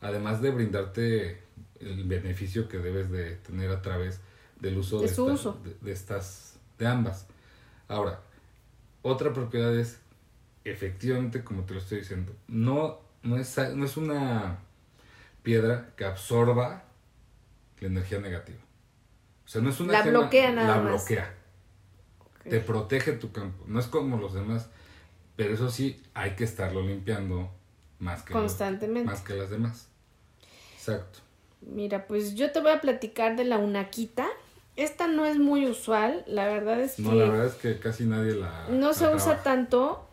[0.00, 1.42] Además de brindarte
[1.78, 4.20] el beneficio que debes de tener a través
[4.58, 5.08] del uso de,
[5.80, 7.26] de, estas de ambas.
[7.88, 8.20] Ahora,
[9.02, 10.00] otra propiedad es
[10.64, 14.58] efectivamente, como te lo estoy diciendo, no no es no es una
[15.42, 16.84] piedra que absorba
[17.80, 18.62] la energía negativa
[19.52, 21.34] sea, no es una la bloquea nada la bloquea.
[22.48, 23.64] Te protege tu campo.
[23.68, 24.68] No es como los demás,
[25.36, 27.50] pero eso sí, hay que estarlo limpiando
[27.98, 29.08] más que constantemente.
[29.08, 29.88] más que las demás.
[30.74, 31.20] Exacto.
[31.60, 34.26] Mira, pues yo te voy a platicar de la unaquita.
[34.74, 37.02] Esta no es muy usual, la verdad es que...
[37.02, 38.68] No, la verdad es que casi nadie la...
[38.70, 40.08] No se usa tanto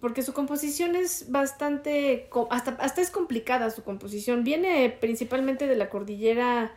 [0.00, 2.28] porque su composición es bastante...
[2.50, 4.44] Hasta, hasta es complicada su composición.
[4.44, 6.74] Viene principalmente de la cordillera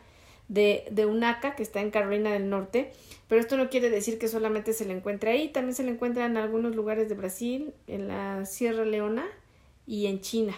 [0.47, 2.91] de, de Unaca, que está en Carolina del Norte,
[3.27, 6.25] pero esto no quiere decir que solamente se le encuentre ahí, también se le encuentra
[6.25, 9.25] en algunos lugares de Brasil, en la Sierra Leona
[9.85, 10.55] y en China.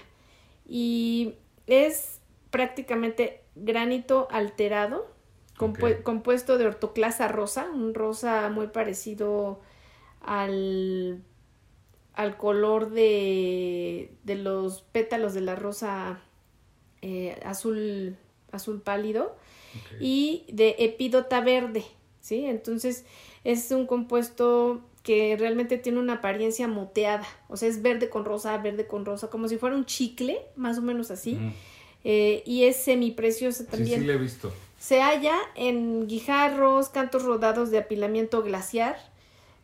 [0.68, 1.36] Y
[1.66, 2.20] es
[2.52, 5.08] prácticamente granito alterado,
[5.56, 9.60] compuesto de ortoclasa rosa, un rosa muy parecido
[10.22, 11.22] al,
[12.20, 16.20] al color de, de los pétalos de la rosa
[17.02, 18.18] eh, azul,
[18.52, 19.38] azul pálido
[20.02, 21.86] y de epidota verde,
[22.20, 22.44] ¿sí?
[22.44, 23.06] Entonces
[23.46, 28.58] es un compuesto que realmente tiene una apariencia moteada, o sea, es verde con rosa,
[28.58, 31.40] verde con rosa, como si fuera un chicle, más o menos así,
[32.04, 34.02] eh, y es semipreciosa también.
[34.02, 34.54] Sí, sí, he visto.
[34.78, 38.98] Se halla en guijarros, cantos rodados de apilamiento glaciar,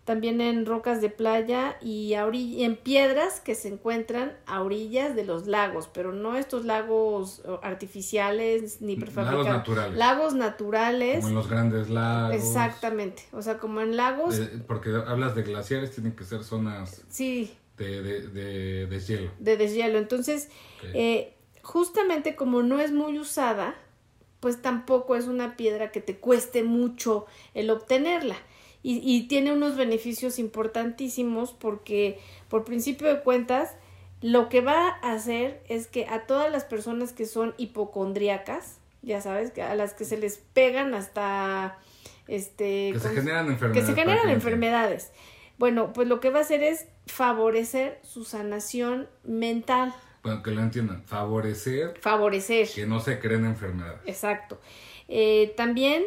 [0.05, 5.47] también en rocas de playa y en piedras que se encuentran a orillas de los
[5.47, 9.47] lagos, pero no estos lagos artificiales ni prefabricados.
[9.47, 9.97] Lagos naturales.
[9.97, 11.15] Lagos naturales.
[11.17, 12.35] Como en los grandes lagos.
[12.35, 14.39] Exactamente, o sea, como en lagos.
[14.67, 17.01] porque hablas de glaciares, tienen que ser zonas.
[17.09, 17.55] Sí.
[17.77, 19.31] De, de, de deshielo.
[19.39, 19.97] De deshielo.
[19.97, 20.49] Entonces,
[20.93, 23.73] eh, justamente como no es muy usada,
[24.39, 28.35] pues tampoco es una piedra que te cueste mucho el obtenerla
[28.87, 32.19] y, tiene unos beneficios importantísimos porque
[32.49, 33.71] por principio de cuentas
[34.21, 39.21] lo que va a hacer es que a todas las personas que son hipocondriacas, ya
[39.21, 41.79] sabes, a las que se les pegan hasta
[42.27, 43.89] este que se generan enfermedades.
[43.89, 45.11] Que se generan enfermedades.
[45.57, 49.95] Bueno, pues lo que va a hacer es favorecer su sanación mental.
[50.21, 51.97] Bueno, que lo entiendan, favorecer.
[52.01, 52.67] Favorecer.
[52.67, 54.01] Que no se creen enfermedades.
[54.05, 54.59] Exacto.
[55.07, 56.03] Eh, también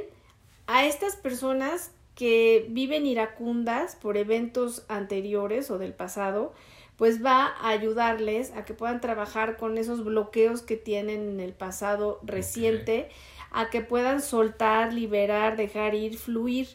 [0.68, 6.52] a estas personas que viven iracundas por eventos anteriores o del pasado,
[6.96, 11.52] pues va a ayudarles a que puedan trabajar con esos bloqueos que tienen en el
[11.52, 13.08] pasado reciente,
[13.52, 16.66] a que puedan soltar, liberar, dejar ir, fluir.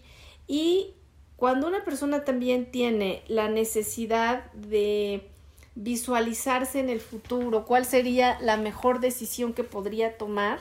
[0.47, 0.93] Y
[1.35, 5.27] cuando una persona también tiene la necesidad de
[5.75, 10.59] visualizarse en el futuro, cuál sería la mejor decisión que podría tomar,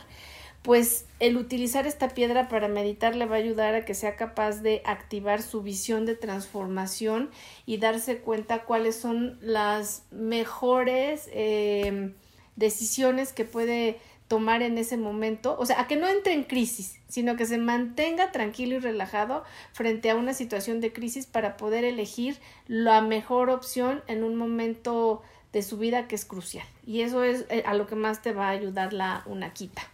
[0.63, 4.63] pues el utilizar esta piedra para meditar le va a ayudar a que sea capaz
[4.63, 7.31] de activar su visión de transformación
[7.67, 12.15] y darse cuenta cuáles son las mejores eh,
[12.55, 13.99] decisiones que puede
[14.29, 17.59] tomar en ese momento, o sea, a que no entre en crisis, sino que se
[17.59, 23.51] mantenga tranquilo y relajado frente a una situación de crisis para poder elegir la mejor
[23.51, 25.23] opción en un momento
[25.53, 26.67] de su vida que es crucial.
[26.87, 29.92] Y eso es eh, a lo que más te va a ayudar la una quita.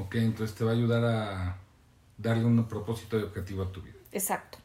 [0.00, 1.58] Ok, entonces te va a ayudar a
[2.16, 3.96] darle un propósito y objetivo a tu vida.
[4.12, 4.58] Exacto.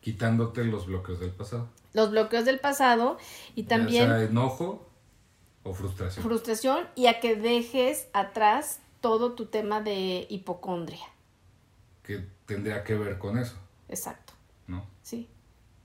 [0.00, 1.68] Quitándote los bloqueos del pasado.
[1.92, 3.18] Los bloqueos del pasado
[3.54, 4.08] y también...
[4.08, 4.86] Ya sea enojo
[5.62, 6.24] o frustración.
[6.24, 11.04] Frustración y a que dejes atrás todo tu tema de hipocondria.
[12.02, 13.56] Que tendría que ver con eso.
[13.88, 14.32] Exacto.
[14.66, 14.84] ¿No?
[15.02, 15.28] Sí.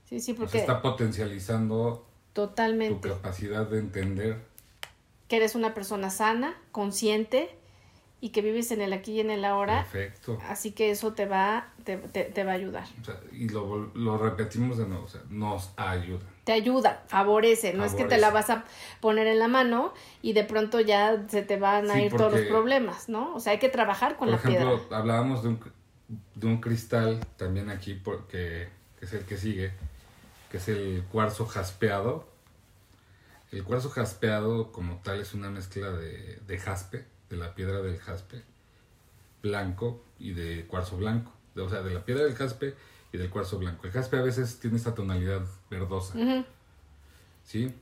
[0.04, 0.58] Sí, sí, porque...
[0.58, 4.44] está potencializando totalmente tu capacidad de entender
[5.28, 7.56] que eres una persona sana, consciente,
[8.20, 9.82] y que vives en el aquí y en el ahora.
[9.82, 10.38] Perfecto.
[10.48, 12.86] Así que eso te va, te, te, va a ayudar.
[13.32, 16.24] y lo, lo, repetimos de nuevo, o sea, nos ayuda.
[16.44, 18.64] Te ayuda, favorece, no es que te la vas a
[19.00, 22.42] poner en la mano y de pronto ya se te van a ir todos los
[22.42, 23.34] problemas, ¿no?
[23.34, 24.64] O sea, hay que trabajar con la piedra.
[24.64, 25.60] Por ejemplo, hablábamos de un,
[26.34, 29.72] de un cristal también aquí, porque que es el que sigue,
[30.50, 32.26] que es el cuarzo jaspeado.
[33.52, 37.98] El cuarzo jaspeado como tal es una mezcla de, de jaspe de la piedra del
[37.98, 38.42] jaspe
[39.42, 41.32] blanco y de cuarzo blanco.
[41.56, 42.74] o sea, de la piedra del jaspe
[43.12, 43.86] y del cuarzo blanco.
[43.86, 46.14] El jaspe a veces tiene esta tonalidad verdosa.
[47.44, 47.74] ¿Sí?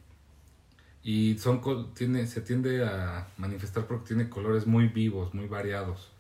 [1.04, 6.10] Y son, tiene, se tiende a manifestar porque tiene colores muy vivos, muy variados.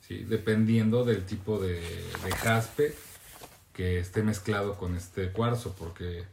[0.00, 0.24] ¿Sí?
[0.24, 2.94] Dependiendo del tipo de, de jaspe
[3.72, 6.24] que esté mezclado con este cuarzo, porque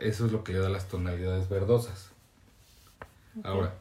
[0.00, 2.10] eso es lo que le da las tonalidades verdosas.
[3.44, 3.74] Ahora,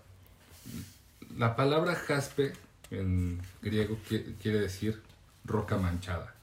[1.38, 2.54] la palabra jaspe
[2.92, 5.02] en griego quiere decir
[5.44, 6.34] roca manchada.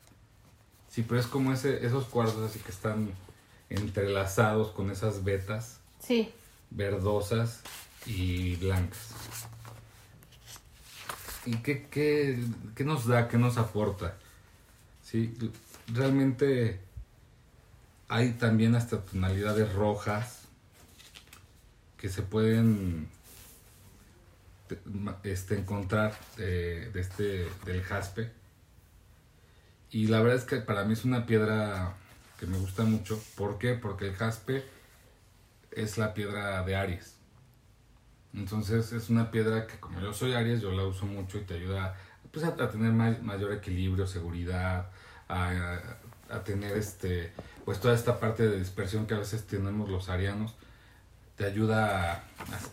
[0.88, 3.10] Sí, pero es como ese, esos cuarzos así que están
[3.70, 6.30] entrelazados con esas vetas sí.
[6.70, 7.62] verdosas
[8.04, 9.08] y blancas.
[11.46, 12.38] ¿Y qué, qué,
[12.74, 14.16] qué, nos da, qué nos aporta?
[15.02, 15.34] Sí,
[15.88, 16.80] realmente
[18.08, 20.42] hay también hasta tonalidades rojas
[21.96, 23.08] que se pueden
[25.22, 28.30] este, encontrar de, este, del jaspe.
[29.90, 31.94] Y la verdad es que para mí es una piedra
[32.38, 33.22] que me gusta mucho.
[33.36, 33.74] ¿Por qué?
[33.74, 34.64] Porque el jaspe
[35.70, 37.16] es la piedra de Aries.
[38.34, 41.54] Entonces es una piedra que como yo soy Aries, yo la uso mucho y te
[41.54, 41.96] ayuda
[42.30, 44.90] pues, a, tener mayor equilibrio, seguridad,
[45.28, 45.78] a,
[46.30, 47.32] a, tener este
[47.64, 50.54] pues toda esta parte de dispersión que a veces tenemos los arianos
[51.42, 52.22] te ayuda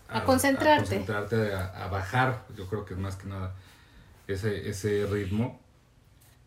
[0.09, 3.55] a, concentrarte, a, concentrarte a, bajar, yo creo que es más que nada
[4.27, 5.59] ese, ese ritmo.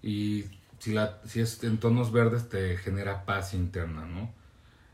[0.04, 0.44] Y
[0.78, 4.32] si, la, si es en tonos verdes te genera paz interna, ¿no?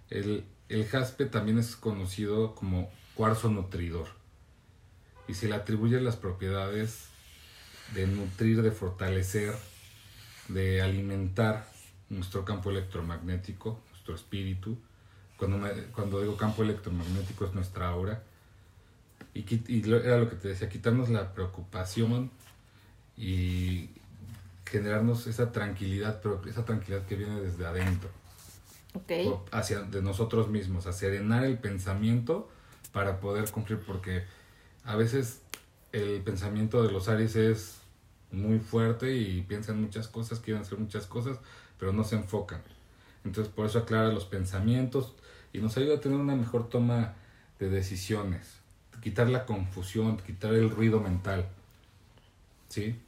[0.09, 4.09] El, el jaspe también es conocido como cuarzo nutridor.
[5.27, 7.09] Y se le atribuyen las propiedades
[7.95, 9.55] de nutrir, de fortalecer,
[10.49, 11.69] de alimentar
[12.09, 14.79] nuestro campo electromagnético, nuestro espíritu,
[15.39, 18.23] cuando, cuando digo campo electromagnético es nuestra aura.
[19.35, 22.31] Y, y era lo que te decía, quitarnos la preocupación
[23.17, 23.91] y
[24.65, 28.11] generarnos esa tranquilidad, pero esa tranquilidad que viene desde adentro.
[29.53, 32.49] Hacia de nosotros mismos, a serenar el pensamiento
[32.93, 34.25] para poder cumplir, porque
[34.85, 35.41] a veces
[35.93, 37.79] el pensamiento de los Aries es
[38.33, 41.39] muy fuerte y piensan muchas cosas, quieren hacer muchas cosas,
[41.79, 42.63] pero no se enfocan.
[43.25, 45.15] Entonces por eso aclara los pensamientos,
[45.53, 47.15] y nos ayuda a tener una mejor toma
[47.59, 48.59] de decisiones,
[49.03, 51.49] quitar la confusión, quitar el ruido mental.
[52.69, 53.01] ¿Sí?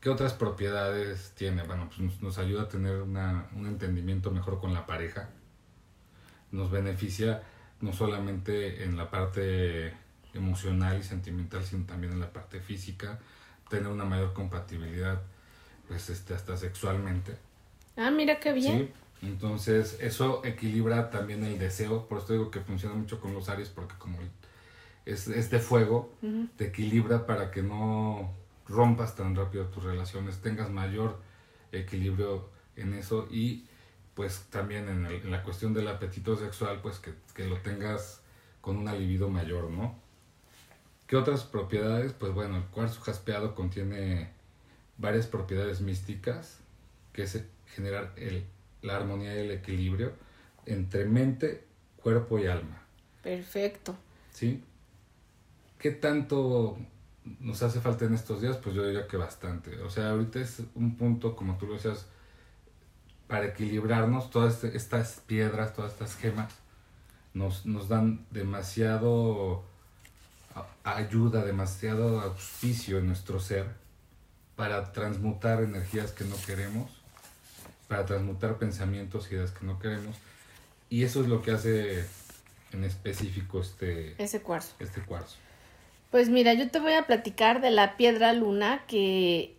[0.00, 1.64] ¿Qué otras propiedades tiene?
[1.64, 5.28] Bueno, pues nos, ayuda a tener una, un entendimiento mejor con la pareja.
[6.52, 7.42] Nos beneficia
[7.80, 9.92] no solamente en la parte
[10.34, 13.18] emocional y sentimental, sino también en la parte física,
[13.68, 15.20] tener una mayor compatibilidad,
[15.86, 17.36] pues este, hasta sexualmente.
[17.96, 18.92] Ah, mira qué bien.
[19.22, 22.06] Entonces, eso equilibra también el deseo.
[22.06, 24.18] Por eso digo que funciona mucho con los Aries, porque como
[25.06, 26.12] es, es de fuego,
[26.56, 28.32] te equilibra para que no
[28.68, 31.18] rompas tan rápido tus relaciones, tengas mayor
[31.72, 33.66] equilibrio en eso y
[34.14, 38.20] pues también en, el- en la cuestión del apetito sexual, pues que, que lo tengas
[38.60, 39.96] con una libido mayor, ¿no?
[41.06, 42.12] ¿Qué otras propiedades?
[42.12, 44.30] Pues bueno, el cuarzo jaspeado contiene
[44.98, 46.58] varias propiedades místicas,
[47.12, 47.42] que es
[47.74, 48.44] generar el,
[48.82, 50.12] la armonía y el equilibrio
[50.66, 51.64] entre mente,
[52.02, 52.82] cuerpo y alma,
[53.22, 53.96] Perfecto.
[54.32, 54.62] ¿sí?
[55.78, 56.78] ¿Qué tanto
[57.40, 58.56] nos hace falta en estos días?
[58.58, 59.80] Pues yo diría que bastante.
[59.82, 62.06] O sea, ahorita es un punto, como tú lo decías,
[63.26, 66.52] para equilibrarnos, todas este- estas piedras, todas estas gemas,
[67.34, 69.64] nos, nos dan demasiado
[70.84, 73.66] ayuda, demasiado auspicio en nuestro ser
[74.56, 76.90] para transmutar energías que no queremos,
[77.88, 80.16] para transmutar pensamientos y ideas que no queremos.
[80.90, 82.04] Y eso es lo que hace
[82.72, 84.74] en específico este, Ese cuarzo.
[84.78, 85.36] este cuarzo.
[86.10, 89.54] Pues mira, yo te voy a platicar de la piedra luna que,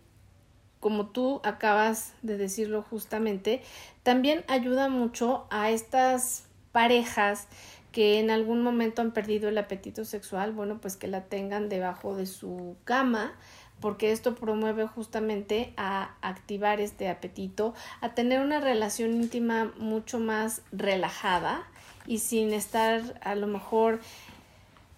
[0.80, 3.62] como tú acabas de decirlo justamente,
[4.02, 7.46] también ayuda mucho a estas parejas
[7.92, 12.16] que en algún momento han perdido el apetito sexual, bueno, pues que la tengan debajo
[12.16, 13.32] de su cama,
[13.80, 20.62] porque esto promueve justamente a activar este apetito, a tener una relación íntima mucho más
[20.72, 21.66] relajada
[22.06, 24.00] y sin estar a lo mejor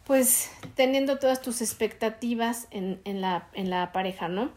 [0.05, 4.51] pues teniendo todas tus expectativas en, en, la, en la pareja, ¿no?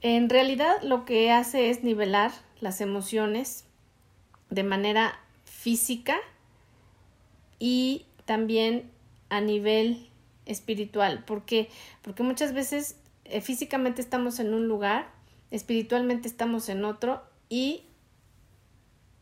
[0.00, 3.64] En realidad lo que hace es nivelar las emociones
[4.50, 6.16] de manera física
[7.58, 8.90] y también
[9.28, 10.08] a nivel
[10.46, 11.24] espiritual.
[11.24, 11.68] ¿Por qué?
[12.02, 12.96] Porque muchas veces
[13.40, 15.10] físicamente estamos en un lugar,
[15.50, 17.84] espiritualmente estamos en otro y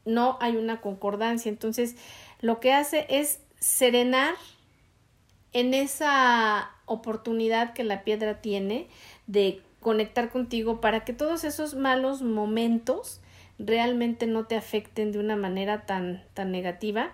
[0.05, 1.49] no hay una concordancia.
[1.49, 1.97] Entonces,
[2.41, 4.35] lo que hace es serenar
[5.53, 8.89] en esa oportunidad que la piedra tiene
[9.27, 13.21] de conectar contigo para que todos esos malos momentos
[13.59, 17.13] realmente no te afecten de una manera tan, tan negativa.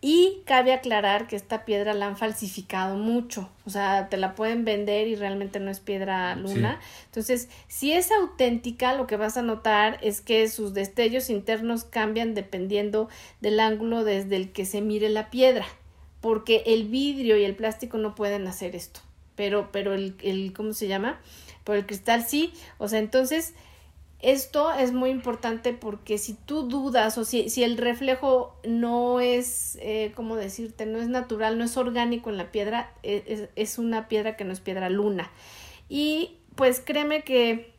[0.00, 4.64] Y cabe aclarar que esta piedra la han falsificado mucho, o sea, te la pueden
[4.64, 6.78] vender y realmente no es piedra luna.
[6.80, 7.02] Sí.
[7.06, 12.34] Entonces, si es auténtica, lo que vas a notar es que sus destellos internos cambian
[12.34, 13.08] dependiendo
[13.40, 15.66] del ángulo desde el que se mire la piedra
[16.26, 18.98] porque el vidrio y el plástico no pueden hacer esto,
[19.36, 21.20] pero, pero el, el, ¿cómo se llama?
[21.62, 23.54] Por el cristal sí, o sea, entonces
[24.20, 29.78] esto es muy importante porque si tú dudas o si, si el reflejo no es,
[29.80, 30.86] eh, ¿cómo decirte?
[30.86, 34.52] No es natural, no es orgánico en la piedra, es, es una piedra que no
[34.52, 35.30] es piedra luna.
[35.88, 37.74] Y pues créeme que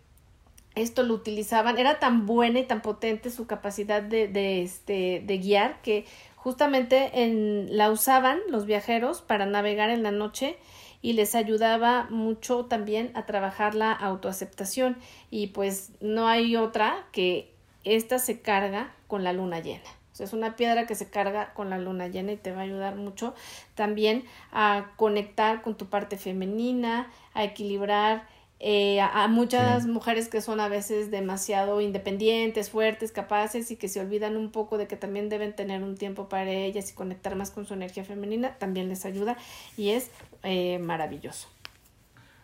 [0.76, 5.38] esto lo utilizaban, era tan buena y tan potente su capacidad de, de, este, de
[5.40, 10.58] guiar que justamente en, la usaban los viajeros para navegar en la noche
[11.02, 14.98] y les ayudaba mucho también a trabajar la autoaceptación
[15.30, 19.84] y pues no hay otra que esta se carga con la luna llena.
[20.20, 22.96] Es una piedra que se carga con la luna llena y te va a ayudar
[22.96, 23.36] mucho
[23.76, 28.28] también a conectar con tu parte femenina, a equilibrar
[28.60, 29.90] eh, a, a, muchas sí.
[29.90, 34.80] mujeres que son a veces demasiado independientes, fuertes, capaces y que se olvidan un poco
[34.80, 38.04] de que también deben tener un tiempo para ellas y conectar más con su energía
[38.04, 39.38] femenina, también les ayuda
[39.78, 40.10] y es
[40.42, 41.48] eh, maravilloso.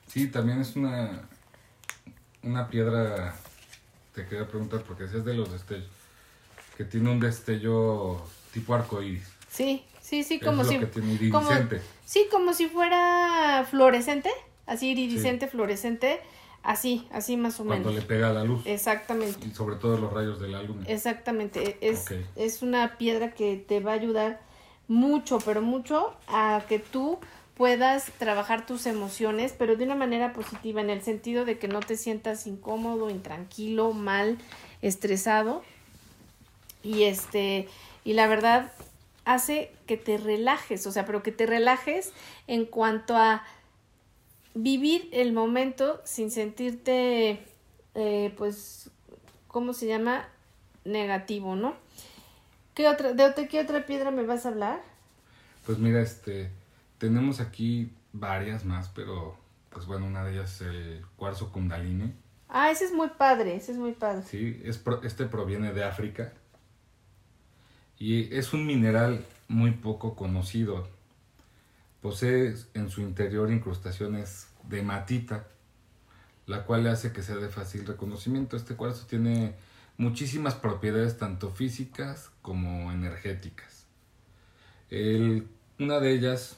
[0.07, 1.27] Sí, también es una,
[2.43, 3.33] una piedra,
[4.13, 5.89] te quería preguntar, porque si es de los destellos,
[6.77, 8.21] que tiene un destello
[8.53, 9.27] tipo arcoíris.
[9.49, 10.77] Sí, sí, sí, como si...
[11.31, 11.49] Como,
[12.05, 14.29] sí, como si fuera fluorescente
[14.65, 15.51] así iridiscente, sí.
[15.51, 16.19] fluorescente,
[16.63, 18.03] así, así más o Cuando menos.
[18.03, 18.63] le pega la luz.
[18.65, 19.47] Exactamente.
[19.47, 20.83] Y sobre todo los rayos de la luna.
[20.87, 21.77] Exactamente.
[21.81, 22.25] Es, okay.
[22.35, 24.41] es una piedra que te va a ayudar
[24.87, 27.19] mucho, pero mucho a que tú
[27.55, 31.81] puedas trabajar tus emociones, pero de una manera positiva, en el sentido de que no
[31.81, 34.37] te sientas incómodo, intranquilo, mal,
[34.81, 35.63] estresado.
[36.81, 37.67] Y este,
[38.03, 38.71] y la verdad
[39.25, 42.11] hace que te relajes, o sea, pero que te relajes
[42.47, 43.43] en cuanto a
[44.53, 47.43] vivir el momento sin sentirte,
[47.95, 48.89] eh, pues,
[49.47, 50.27] ¿cómo se llama?
[50.85, 51.75] Negativo, ¿no?
[52.73, 54.81] ¿Qué otra, de otra, qué otra piedra me vas a hablar?
[55.65, 56.49] Pues mira, este,
[56.97, 59.37] tenemos aquí varias más, pero,
[59.69, 62.13] pues bueno, una de ellas es el cuarzo kundalini.
[62.49, 64.23] Ah, ese es muy padre, ese es muy padre.
[64.23, 66.33] Sí, es pro, este proviene de África
[67.97, 70.87] y es un mineral muy poco conocido.
[72.03, 75.47] Posee en su interior incrustaciones de matita,
[76.45, 78.57] la cual le hace que sea de fácil reconocimiento.
[78.57, 79.55] Este cuarzo tiene
[79.97, 83.85] muchísimas propiedades tanto físicas como energéticas.
[85.79, 86.57] Una de ellas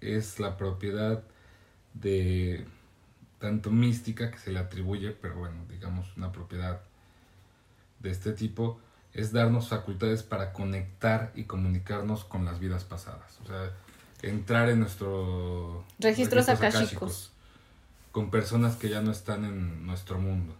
[0.00, 1.22] es la propiedad
[1.94, 2.66] de
[3.38, 6.80] tanto mística que se le atribuye, pero bueno, digamos una propiedad
[8.00, 8.80] de este tipo
[9.12, 13.38] es darnos facultades para conectar y comunicarnos con las vidas pasadas.
[13.44, 13.72] O sea,
[14.22, 17.32] entrar en nuestro registros, akáshicos
[18.12, 20.54] con personas que ya no están en nuestro mundo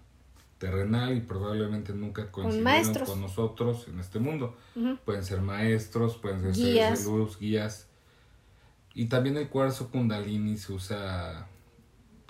[0.58, 4.56] terrenal y probablemente nunca coincidieron con, nosotros en este mundo.
[5.04, 7.86] Pueden ser maestros, pueden ser seres de luz, guías.
[8.94, 11.48] Y también el cuarzo kundalini se usa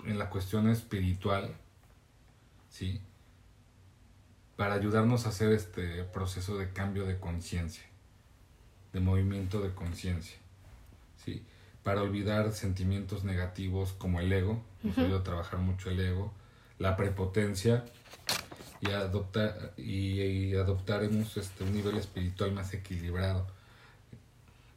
[0.05, 1.55] en la cuestión espiritual,
[2.69, 3.01] ¿sí?
[4.55, 7.83] Para ayudarnos a hacer este proceso de cambio de conciencia,
[8.93, 10.37] de movimiento de conciencia,
[11.23, 11.43] ¿sí?
[11.83, 16.33] Para olvidar sentimientos negativos como el ego, nos ayuda a trabajar mucho el ego,
[16.77, 17.85] la prepotencia
[18.81, 23.47] y, adoptar, y, adoptaremos este, un nivel espiritual más equilibrado.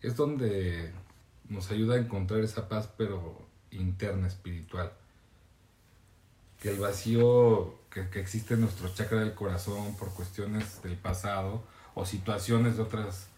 [0.01, 0.93] Es donde
[1.49, 3.41] nos ayuda a encontrar esa paz, pero
[3.71, 4.93] interna, espiritual.
[6.61, 11.63] Que el vacío que, existe en nuestro chakra del corazón por cuestiones del pasado
[11.95, 13.29] o situaciones de otras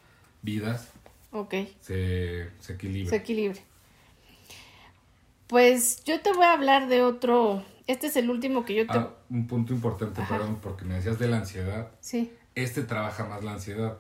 [0.42, 0.88] vidas,
[1.34, 1.76] okay.
[1.80, 3.10] se, se equilibre.
[3.10, 3.60] Se equilibre.
[5.46, 8.96] Pues yo te voy a hablar de otro este es el último que yo te...
[8.96, 11.90] Ah, un punto importante, perdón, porque me decías de la ansiedad.
[12.00, 12.32] Sí.
[12.54, 13.98] Este trabaja más la ansiedad.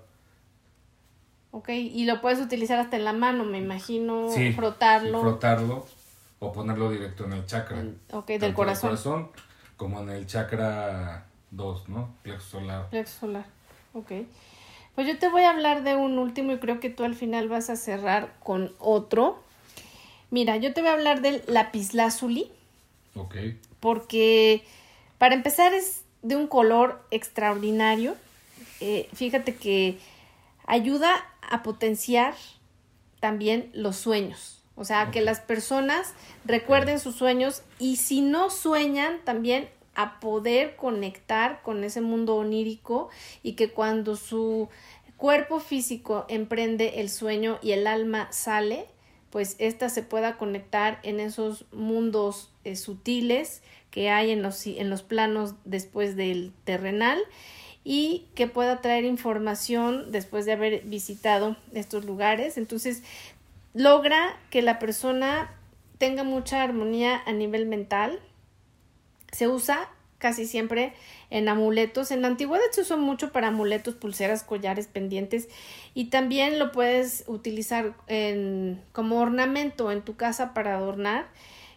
[1.50, 5.20] Ok, y lo puedes utilizar hasta en la mano, me imagino, sí, frotarlo.
[5.20, 5.86] frotarlo
[6.40, 7.84] o ponerlo directo en el chakra.
[8.10, 8.90] Ok, del corazón.
[8.90, 9.30] corazón.
[9.76, 12.14] Como en el chakra 2, ¿no?
[12.22, 12.88] Plexo solar.
[12.88, 13.46] Plexo solar,
[13.92, 14.12] ok.
[14.94, 17.48] Pues yo te voy a hablar de un último y creo que tú al final
[17.48, 19.42] vas a cerrar con otro.
[20.30, 22.50] Mira, yo te voy a hablar del lapislázuli.
[23.16, 23.36] Ok
[23.84, 24.64] porque
[25.18, 28.16] para empezar es de un color extraordinario.
[28.80, 29.98] Eh, fíjate que
[30.66, 32.34] ayuda a potenciar
[33.20, 34.62] también los sueños.
[34.74, 36.14] O sea, que las personas
[36.46, 43.08] recuerden sus sueños y si no sueñan, también a poder conectar con ese mundo onírico
[43.42, 44.68] y que cuando su
[45.16, 48.86] cuerpo físico emprende el sueño y el alma sale,
[49.30, 54.90] pues ésta se pueda conectar en esos mundos eh, sutiles que hay en los, en
[54.90, 57.18] los planos después del terrenal
[57.84, 62.56] y que pueda traer información después de haber visitado estos lugares.
[62.56, 63.02] Entonces,
[63.74, 65.50] logra que la persona
[65.98, 68.20] tenga mucha armonía a nivel mental.
[69.34, 69.90] Se usa
[70.24, 70.94] casi siempre
[71.28, 72.10] en amuletos.
[72.10, 75.48] En la antigüedad se usó mucho para amuletos, pulseras, collares, pendientes
[75.92, 81.26] y también lo puedes utilizar en, como ornamento en tu casa para adornar,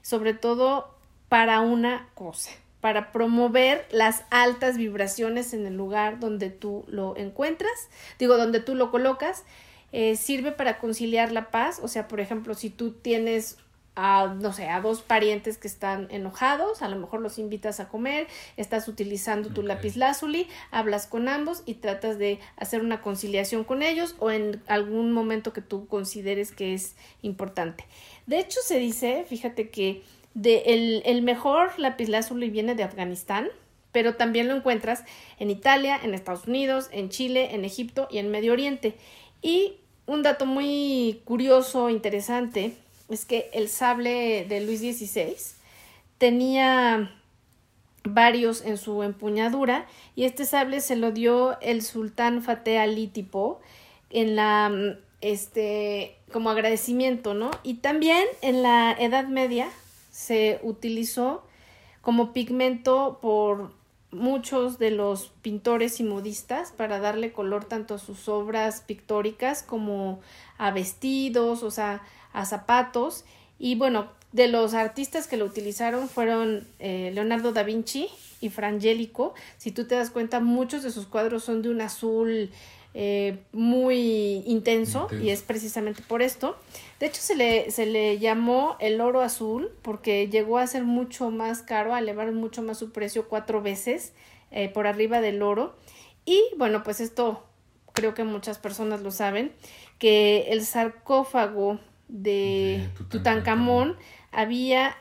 [0.01, 0.95] sobre todo
[1.27, 7.89] para una cosa, para promover las altas vibraciones en el lugar donde tú lo encuentras,
[8.17, 9.43] digo, donde tú lo colocas,
[9.91, 13.57] eh, sirve para conciliar la paz, o sea, por ejemplo, si tú tienes
[13.97, 17.89] a, no sé, a dos parientes que están enojados, a lo mejor los invitas a
[17.89, 23.63] comer, estás utilizando tu lápiz lazuli, hablas con ambos y tratas de hacer una conciliación
[23.63, 27.85] con ellos o en algún momento que tú consideres que es importante.
[28.27, 30.03] De hecho, se dice, fíjate que
[30.35, 33.49] de el, el mejor lapislázuli viene de Afganistán,
[33.91, 35.05] pero también lo encuentras
[35.39, 38.95] en Italia, en Estados Unidos, en Chile, en Egipto y en Medio Oriente.
[39.41, 42.77] Y un dato muy curioso, interesante,
[43.09, 45.35] es que el sable de Luis XVI
[46.17, 47.11] tenía
[48.03, 49.85] varios en su empuñadura
[50.15, 53.59] y este sable se lo dio el sultán Fateh Ali Tipo
[54.09, 54.71] en la
[55.21, 57.51] este como agradecimiento, ¿no?
[57.63, 59.69] Y también en la Edad Media
[60.11, 61.43] se utilizó
[62.01, 63.71] como pigmento por
[64.11, 70.19] muchos de los pintores y modistas para darle color tanto a sus obras pictóricas como
[70.57, 72.01] a vestidos, o sea,
[72.37, 73.25] a zapatos.
[73.59, 78.09] Y bueno, de los artistas que lo utilizaron fueron eh, Leonardo da Vinci
[78.39, 79.33] y Frangélico.
[79.57, 82.51] Si tú te das cuenta, muchos de sus cuadros son de un azul
[82.93, 86.57] eh, muy intenso, y es precisamente por esto.
[86.99, 91.31] De hecho, se le, se le llamó el oro azul porque llegó a ser mucho
[91.31, 94.13] más caro, a elevar mucho más su precio cuatro veces
[94.51, 95.75] eh, por arriba del oro.
[96.25, 97.43] Y bueno, pues esto
[97.93, 99.51] creo que muchas personas lo saben,
[99.97, 103.97] que el sarcófago de, de Tutankamón
[104.31, 104.95] había,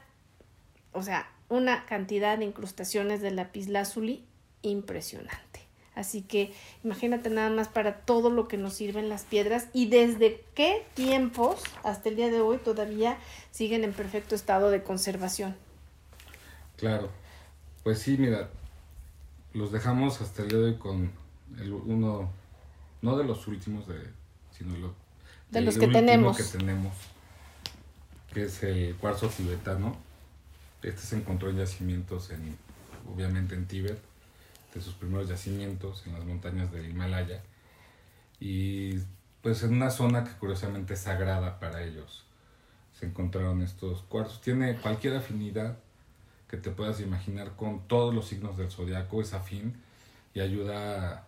[0.92, 4.24] o sea, una cantidad de incrustaciones de lapislázuli
[4.62, 5.66] impresionante.
[5.94, 6.52] Así que
[6.84, 11.62] imagínate nada más para todo lo que nos sirven las piedras y desde qué tiempos
[11.84, 13.16] hasta el día de hoy todavía
[13.50, 15.56] siguen en perfecto estado de conservación.
[16.76, 17.10] Claro,
[17.82, 18.50] pues sí, mira,
[19.54, 21.10] los dejamos hasta el día de hoy con
[21.58, 22.30] el, uno,
[23.00, 23.98] no de los últimos, de,
[24.50, 24.76] sino
[25.50, 26.36] de los que tenemos.
[26.36, 26.94] que tenemos,
[28.32, 29.96] que es el cuarzo tibetano.
[30.82, 32.56] Este se encontró en yacimientos, en,
[33.12, 34.00] obviamente en Tíbet
[34.74, 37.42] de sus primeros yacimientos en las montañas del Himalaya
[38.38, 38.98] y
[39.42, 42.26] pues en una zona que curiosamente es sagrada para ellos
[42.98, 44.40] se encontraron estos cuarzos.
[44.40, 45.78] Tiene cualquier afinidad
[46.48, 49.76] que te puedas imaginar con todos los signos del zodiaco, es afín
[50.34, 51.26] y ayuda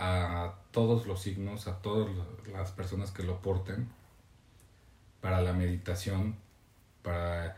[0.00, 2.08] a, todos los signos, a todas
[2.50, 3.88] las personas que lo porten
[5.20, 6.36] para la meditación,
[7.02, 7.56] para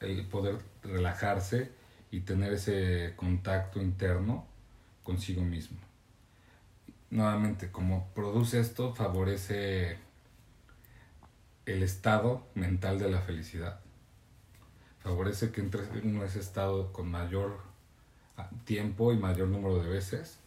[0.00, 1.72] el poder relajarse
[2.10, 4.46] y tener ese contacto interno
[5.02, 5.78] consigo mismo.
[7.10, 9.98] Nuevamente, como produce esto, favorece
[11.64, 13.80] el estado mental de la felicidad.
[14.98, 17.60] Favorece que entres en ese estado con mayor
[18.64, 20.41] tiempo y mayor número de veces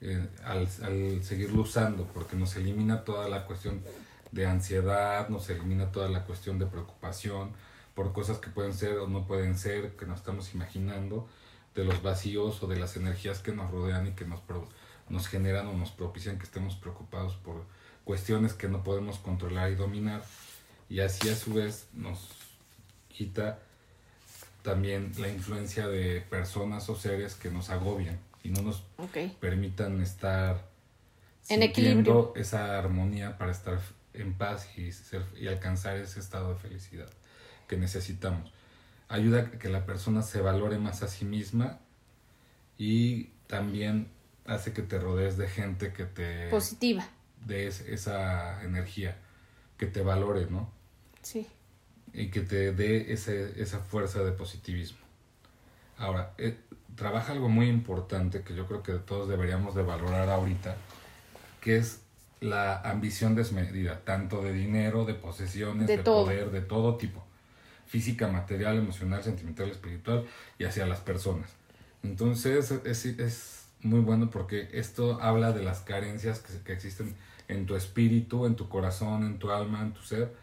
[0.00, 3.82] eh, al, al, seguirlo usando, porque nos elimina toda la cuestión
[4.30, 7.52] de ansiedad, nos elimina toda la cuestión de preocupación
[7.94, 11.28] por cosas que pueden ser o no pueden ser, que nos estamos imaginando,
[11.74, 14.40] de los vacíos o de las energías que nos rodean y que nos,
[15.08, 17.64] nos generan o nos propician que estemos preocupados por
[18.04, 20.22] cuestiones que no podemos controlar y dominar.
[20.88, 22.28] Y así a su vez nos
[23.08, 23.58] quita
[24.62, 28.82] también la influencia de personas o seres que nos agobian y no nos
[29.40, 30.66] permitan estar
[31.50, 33.78] en equilibrio esa armonía para estar
[34.14, 37.08] en paz y, ser, y alcanzar ese estado de felicidad
[37.68, 38.50] que necesitamos.
[39.08, 41.78] Ayuda a que la persona se valore más a sí misma
[42.78, 44.08] y también
[44.46, 46.48] hace que te rodees de gente que te...
[46.48, 47.06] Positiva
[47.44, 49.16] de esa energía,
[49.76, 50.70] que te valore, ¿no?
[51.22, 51.46] Sí.
[52.14, 54.98] Y que te dé ese, esa fuerza de positivismo.
[55.98, 56.56] Ahora, eh,
[56.98, 60.76] trabaja algo muy importante que yo creo que todos deberíamos de valorar ahorita,
[61.60, 62.02] que es
[62.40, 67.24] la ambición desmedida, tanto de dinero, de posesiones, de, poder, de todo tipo,
[67.86, 70.26] física, material, emocional, sentimental, espiritual
[70.58, 71.50] y hacia las personas.
[72.02, 77.14] Entonces es, es muy bueno porque esto habla de las carencias que, que existen
[77.46, 80.34] en tu espíritu, en tu corazón, en tu alma, en tu ser.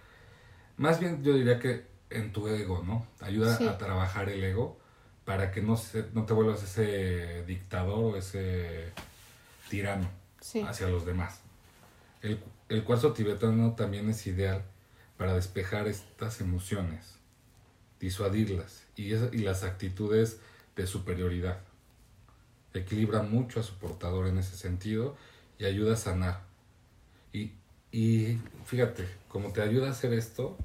[0.78, 3.06] Más bien yo diría que en tu ego, ¿no?
[3.20, 4.85] Ayuda a trabajar el ego
[5.26, 8.94] para que no, se, no te vuelvas ese dictador o ese
[9.70, 10.10] tirano
[10.68, 11.42] hacia los demás.
[12.22, 14.64] El, el cuarzo tibetano también es ideal
[15.18, 17.18] para despejar estas emociones,
[18.00, 20.40] disuadirlas y, y las actitudes
[20.76, 21.60] de superioridad.
[22.74, 25.16] Equilibra mucho a su portador en ese sentido
[25.58, 26.56] y ayuda a sanar
[27.92, 30.58] y, fíjate, como te ayuda a hacer esto,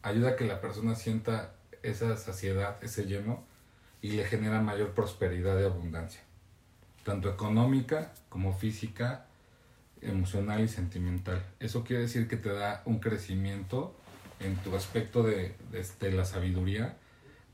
[0.00, 3.44] ayuda a que la persona sienta esa saciedad, ese lleno,
[4.02, 6.20] y le genera mayor prosperidad y abundancia,
[7.04, 9.26] tanto económica como física,
[10.00, 11.44] emocional y sentimental.
[11.58, 13.94] Eso quiere decir que te da un crecimiento
[14.40, 15.54] en tu aspecto de,
[16.00, 16.96] de la sabiduría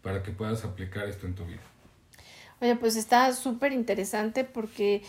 [0.02, 1.60] para que puedas aplicar esto en tu vida.
[2.60, 5.02] Oye, pues está súper interesante porque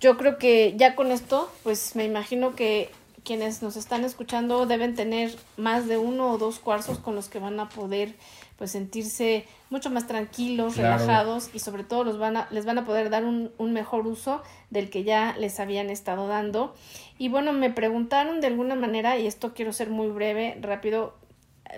[0.00, 2.90] yo creo que ya con esto, pues me imagino que
[3.24, 7.38] quienes nos están escuchando deben tener más de uno o dos cuarzos con los que
[7.38, 8.14] van a poder
[8.58, 12.84] pues sentirse mucho más tranquilos, relajados y sobre todo los van a, les van a
[12.84, 16.74] poder dar un, un mejor uso del que ya les habían estado dando.
[17.18, 21.14] Y bueno, me preguntaron de alguna manera, y esto quiero ser muy breve, rápido,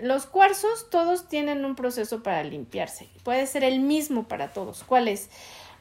[0.01, 3.09] los cuarzos todos tienen un proceso para limpiarse.
[3.23, 4.83] Puede ser el mismo para todos.
[4.83, 5.29] ¿Cuál es?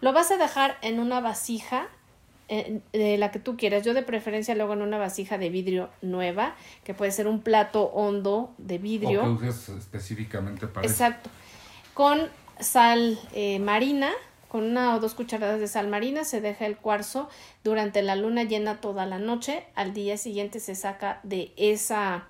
[0.01, 1.89] Lo vas a dejar en una vasija
[2.53, 3.85] eh, de la que tú quieras.
[3.85, 7.85] Yo de preferencia luego en una vasija de vidrio nueva, que puede ser un plato
[7.85, 9.23] hondo de vidrio.
[9.23, 11.31] O que uses específicamente para Exacto.
[11.95, 12.29] Con
[12.59, 14.11] sal eh, marina,
[14.49, 17.29] con una o dos cucharadas de sal marina se deja el cuarzo
[17.63, 19.63] durante la luna llena toda la noche.
[19.77, 22.27] Al día siguiente se saca de esa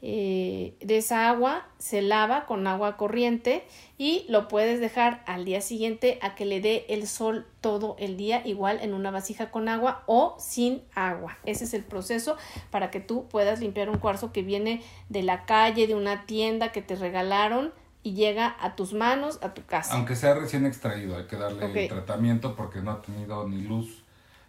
[0.00, 5.60] eh, de esa agua se lava con agua corriente y lo puedes dejar al día
[5.60, 9.68] siguiente a que le dé el sol todo el día igual en una vasija con
[9.68, 11.36] agua o sin agua.
[11.44, 12.36] Ese es el proceso
[12.70, 16.70] para que tú puedas limpiar un cuarzo que viene de la calle, de una tienda
[16.70, 17.72] que te regalaron
[18.04, 19.94] y llega a tus manos, a tu casa.
[19.94, 24.04] Aunque sea recién extraído, hay que darle el tratamiento porque no ha tenido ni luz,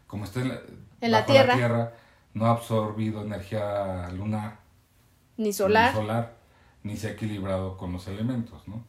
[0.06, 1.48] como está en la, tierra.
[1.48, 1.94] la tierra,
[2.36, 4.59] no ha absorbido energía lunar
[5.40, 5.94] ni solar.
[5.96, 6.34] Ni solar,
[6.84, 8.84] ni se ha equilibrado con los elementos, ¿no?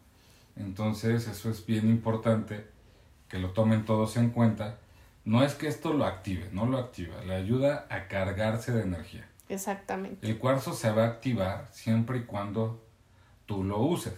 [0.56, 2.66] Entonces, eso es bien importante
[3.28, 4.78] que lo tomen todos en cuenta.
[5.24, 9.28] No es que esto lo active, no lo activa, le ayuda a cargarse de energía.
[9.48, 10.26] Exactamente.
[10.26, 12.82] El cuarzo se va a activar siempre y cuando
[13.46, 14.14] tú lo uses.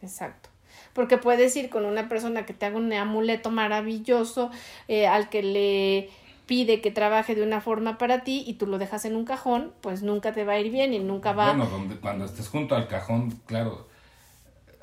[0.00, 0.50] Exacto.
[0.92, 4.50] Porque puedes ir con una persona que te haga un amuleto maravilloso,
[4.88, 6.10] eh, al que le
[6.52, 9.72] pide que trabaje de una forma para ti y tú lo dejas en un cajón,
[9.80, 11.46] pues nunca te va a ir bien y nunca va...
[11.46, 13.88] Bueno, donde, cuando estés junto al cajón, claro,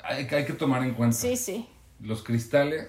[0.02, 1.16] hay, hay que tomar en cuenta.
[1.16, 1.68] Sí, sí.
[2.00, 2.88] Los cristales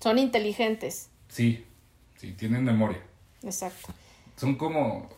[0.00, 1.08] Son inteligentes.
[1.28, 1.66] Sí,
[2.18, 3.02] sí, tienen memoria.
[3.42, 3.88] Exacto.
[4.36, 5.08] Son como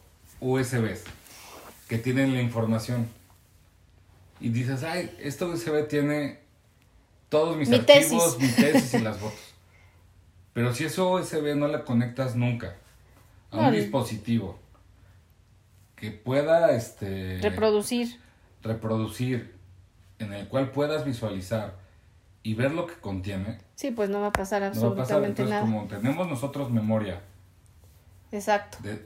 [0.41, 1.05] USBs
[1.87, 3.11] que tienen la información.
[4.41, 6.39] Y dices, ay, esta USB tiene
[7.29, 8.57] todos mis Mi archivos, tesis.
[8.57, 9.52] mi tesis y las fotos.
[10.53, 12.77] Pero si eso USB no la conectas nunca
[13.51, 14.59] a un dispositivo
[15.97, 18.19] que pueda este, Reproducir.
[18.63, 19.55] reproducir,
[20.19, 21.75] en el cual puedas visualizar
[22.43, 24.89] y ver lo que contiene, Sí, pues no va a pasar no va a pasar.
[25.19, 25.63] absolutamente Entonces, nada.
[25.63, 27.21] como tenemos nosotros memoria
[28.31, 28.79] Exacto.
[28.83, 29.05] de,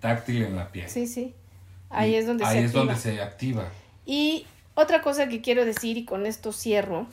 [0.00, 0.88] táctil en la piel.
[0.88, 1.34] Sí, sí.
[1.90, 2.84] Ahí y es donde ahí se es activa.
[2.84, 3.64] donde se activa.
[4.06, 7.06] Y otra cosa que quiero decir, y con esto cierro,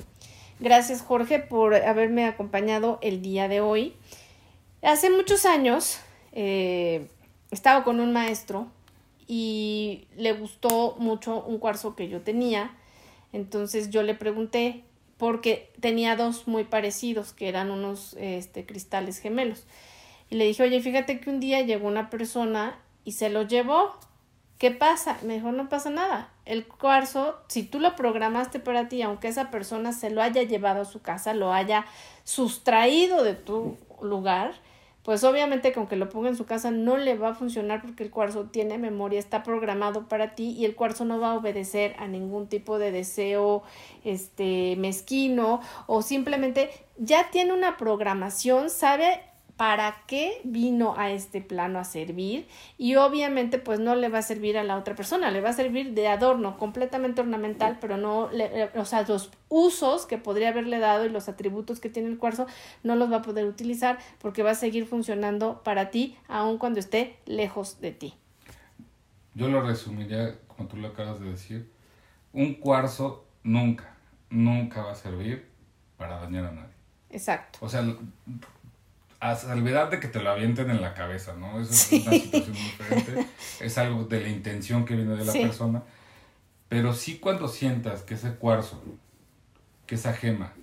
[0.60, 3.94] gracias Jorge por haberme acompañado el día de hoy.
[4.82, 6.00] Hace muchos años
[6.32, 7.08] eh,
[7.52, 8.68] estaba con un maestro
[9.28, 12.76] y le gustó mucho un cuarzo que yo tenía.
[13.34, 14.84] Entonces yo le pregunté,
[15.18, 19.66] porque tenía dos muy parecidos, que eran unos este, cristales gemelos.
[20.30, 23.94] Y le dije, oye, fíjate que un día llegó una persona y se lo llevó.
[24.58, 25.18] ¿Qué pasa?
[25.24, 26.30] Me dijo, no pasa nada.
[26.46, 30.82] El cuarzo, si tú lo programaste para ti, aunque esa persona se lo haya llevado
[30.82, 31.86] a su casa, lo haya
[32.24, 34.54] sustraído de tu lugar,
[35.04, 38.04] pues obviamente que aunque lo ponga en su casa no le va a funcionar porque
[38.04, 41.96] el cuarzo tiene memoria, está programado para ti y el cuarzo no va a obedecer
[42.00, 43.62] a ningún tipo de deseo
[44.04, 49.22] este mezquino o simplemente ya tiene una programación, sabe
[49.58, 52.48] para qué vino a este plano a servir
[52.78, 55.54] y obviamente pues no le va a servir a la otra persona, le va a
[55.54, 60.80] servir de adorno, completamente ornamental, pero no, le, o sea, los usos que podría haberle
[60.80, 62.48] dado y los atributos que tiene el cuarzo
[62.84, 66.80] no los va a poder utilizar porque va a seguir funcionando para ti aun cuando
[66.80, 68.14] esté lejos de ti.
[69.36, 71.72] Yo lo resumiría, como tú lo acabas de decir,
[72.34, 73.96] un cuarzo nunca,
[74.30, 75.48] nunca va a servir
[75.98, 76.76] para dañar a nadie.
[77.10, 77.60] Exacto.
[77.62, 77.82] O sea,
[79.32, 81.60] a salvedad de que te lo avienten en la cabeza, ¿no?
[81.60, 83.28] Eso es una situación diferente.
[83.62, 85.42] Es algo de la intención que viene de la Sí.
[85.42, 85.84] persona.
[86.70, 88.82] Pero sí cuando sientas que ese cuarzo,
[89.86, 90.54] que esa gema,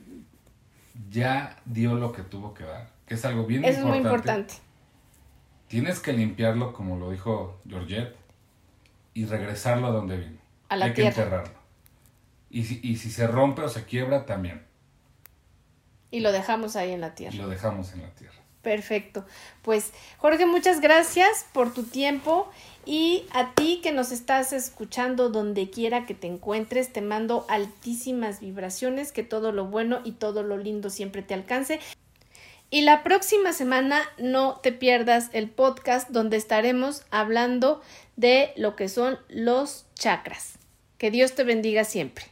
[1.10, 4.54] ya dio lo que tuvo que dar, que es algo bien Eso es muy importante,
[4.54, 4.54] importante.
[5.68, 8.14] tienes que limpiarlo, como lo dijo Georgette,
[9.14, 10.38] y regresarlo a donde vino.
[10.68, 11.14] A la Hay tierra.
[11.14, 11.54] que enterrarlo.
[12.50, 14.62] Y si, y si se rompe o se quiebra, también.
[16.10, 17.36] Y lo dejamos ahí en la Y tierra.
[17.36, 18.34] lo dejamos en la tierra.
[18.62, 19.24] Perfecto.
[19.62, 22.48] Pues Jorge, muchas gracias por tu tiempo
[22.86, 28.40] y a ti que nos estás escuchando donde quiera que te encuentres, te mando altísimas
[28.40, 31.80] vibraciones, que todo lo bueno y todo lo lindo siempre te alcance.
[32.70, 37.82] Y la próxima semana no te pierdas el podcast donde estaremos hablando
[38.16, 40.54] de lo que son los chakras.
[40.98, 42.31] Que Dios te bendiga siempre.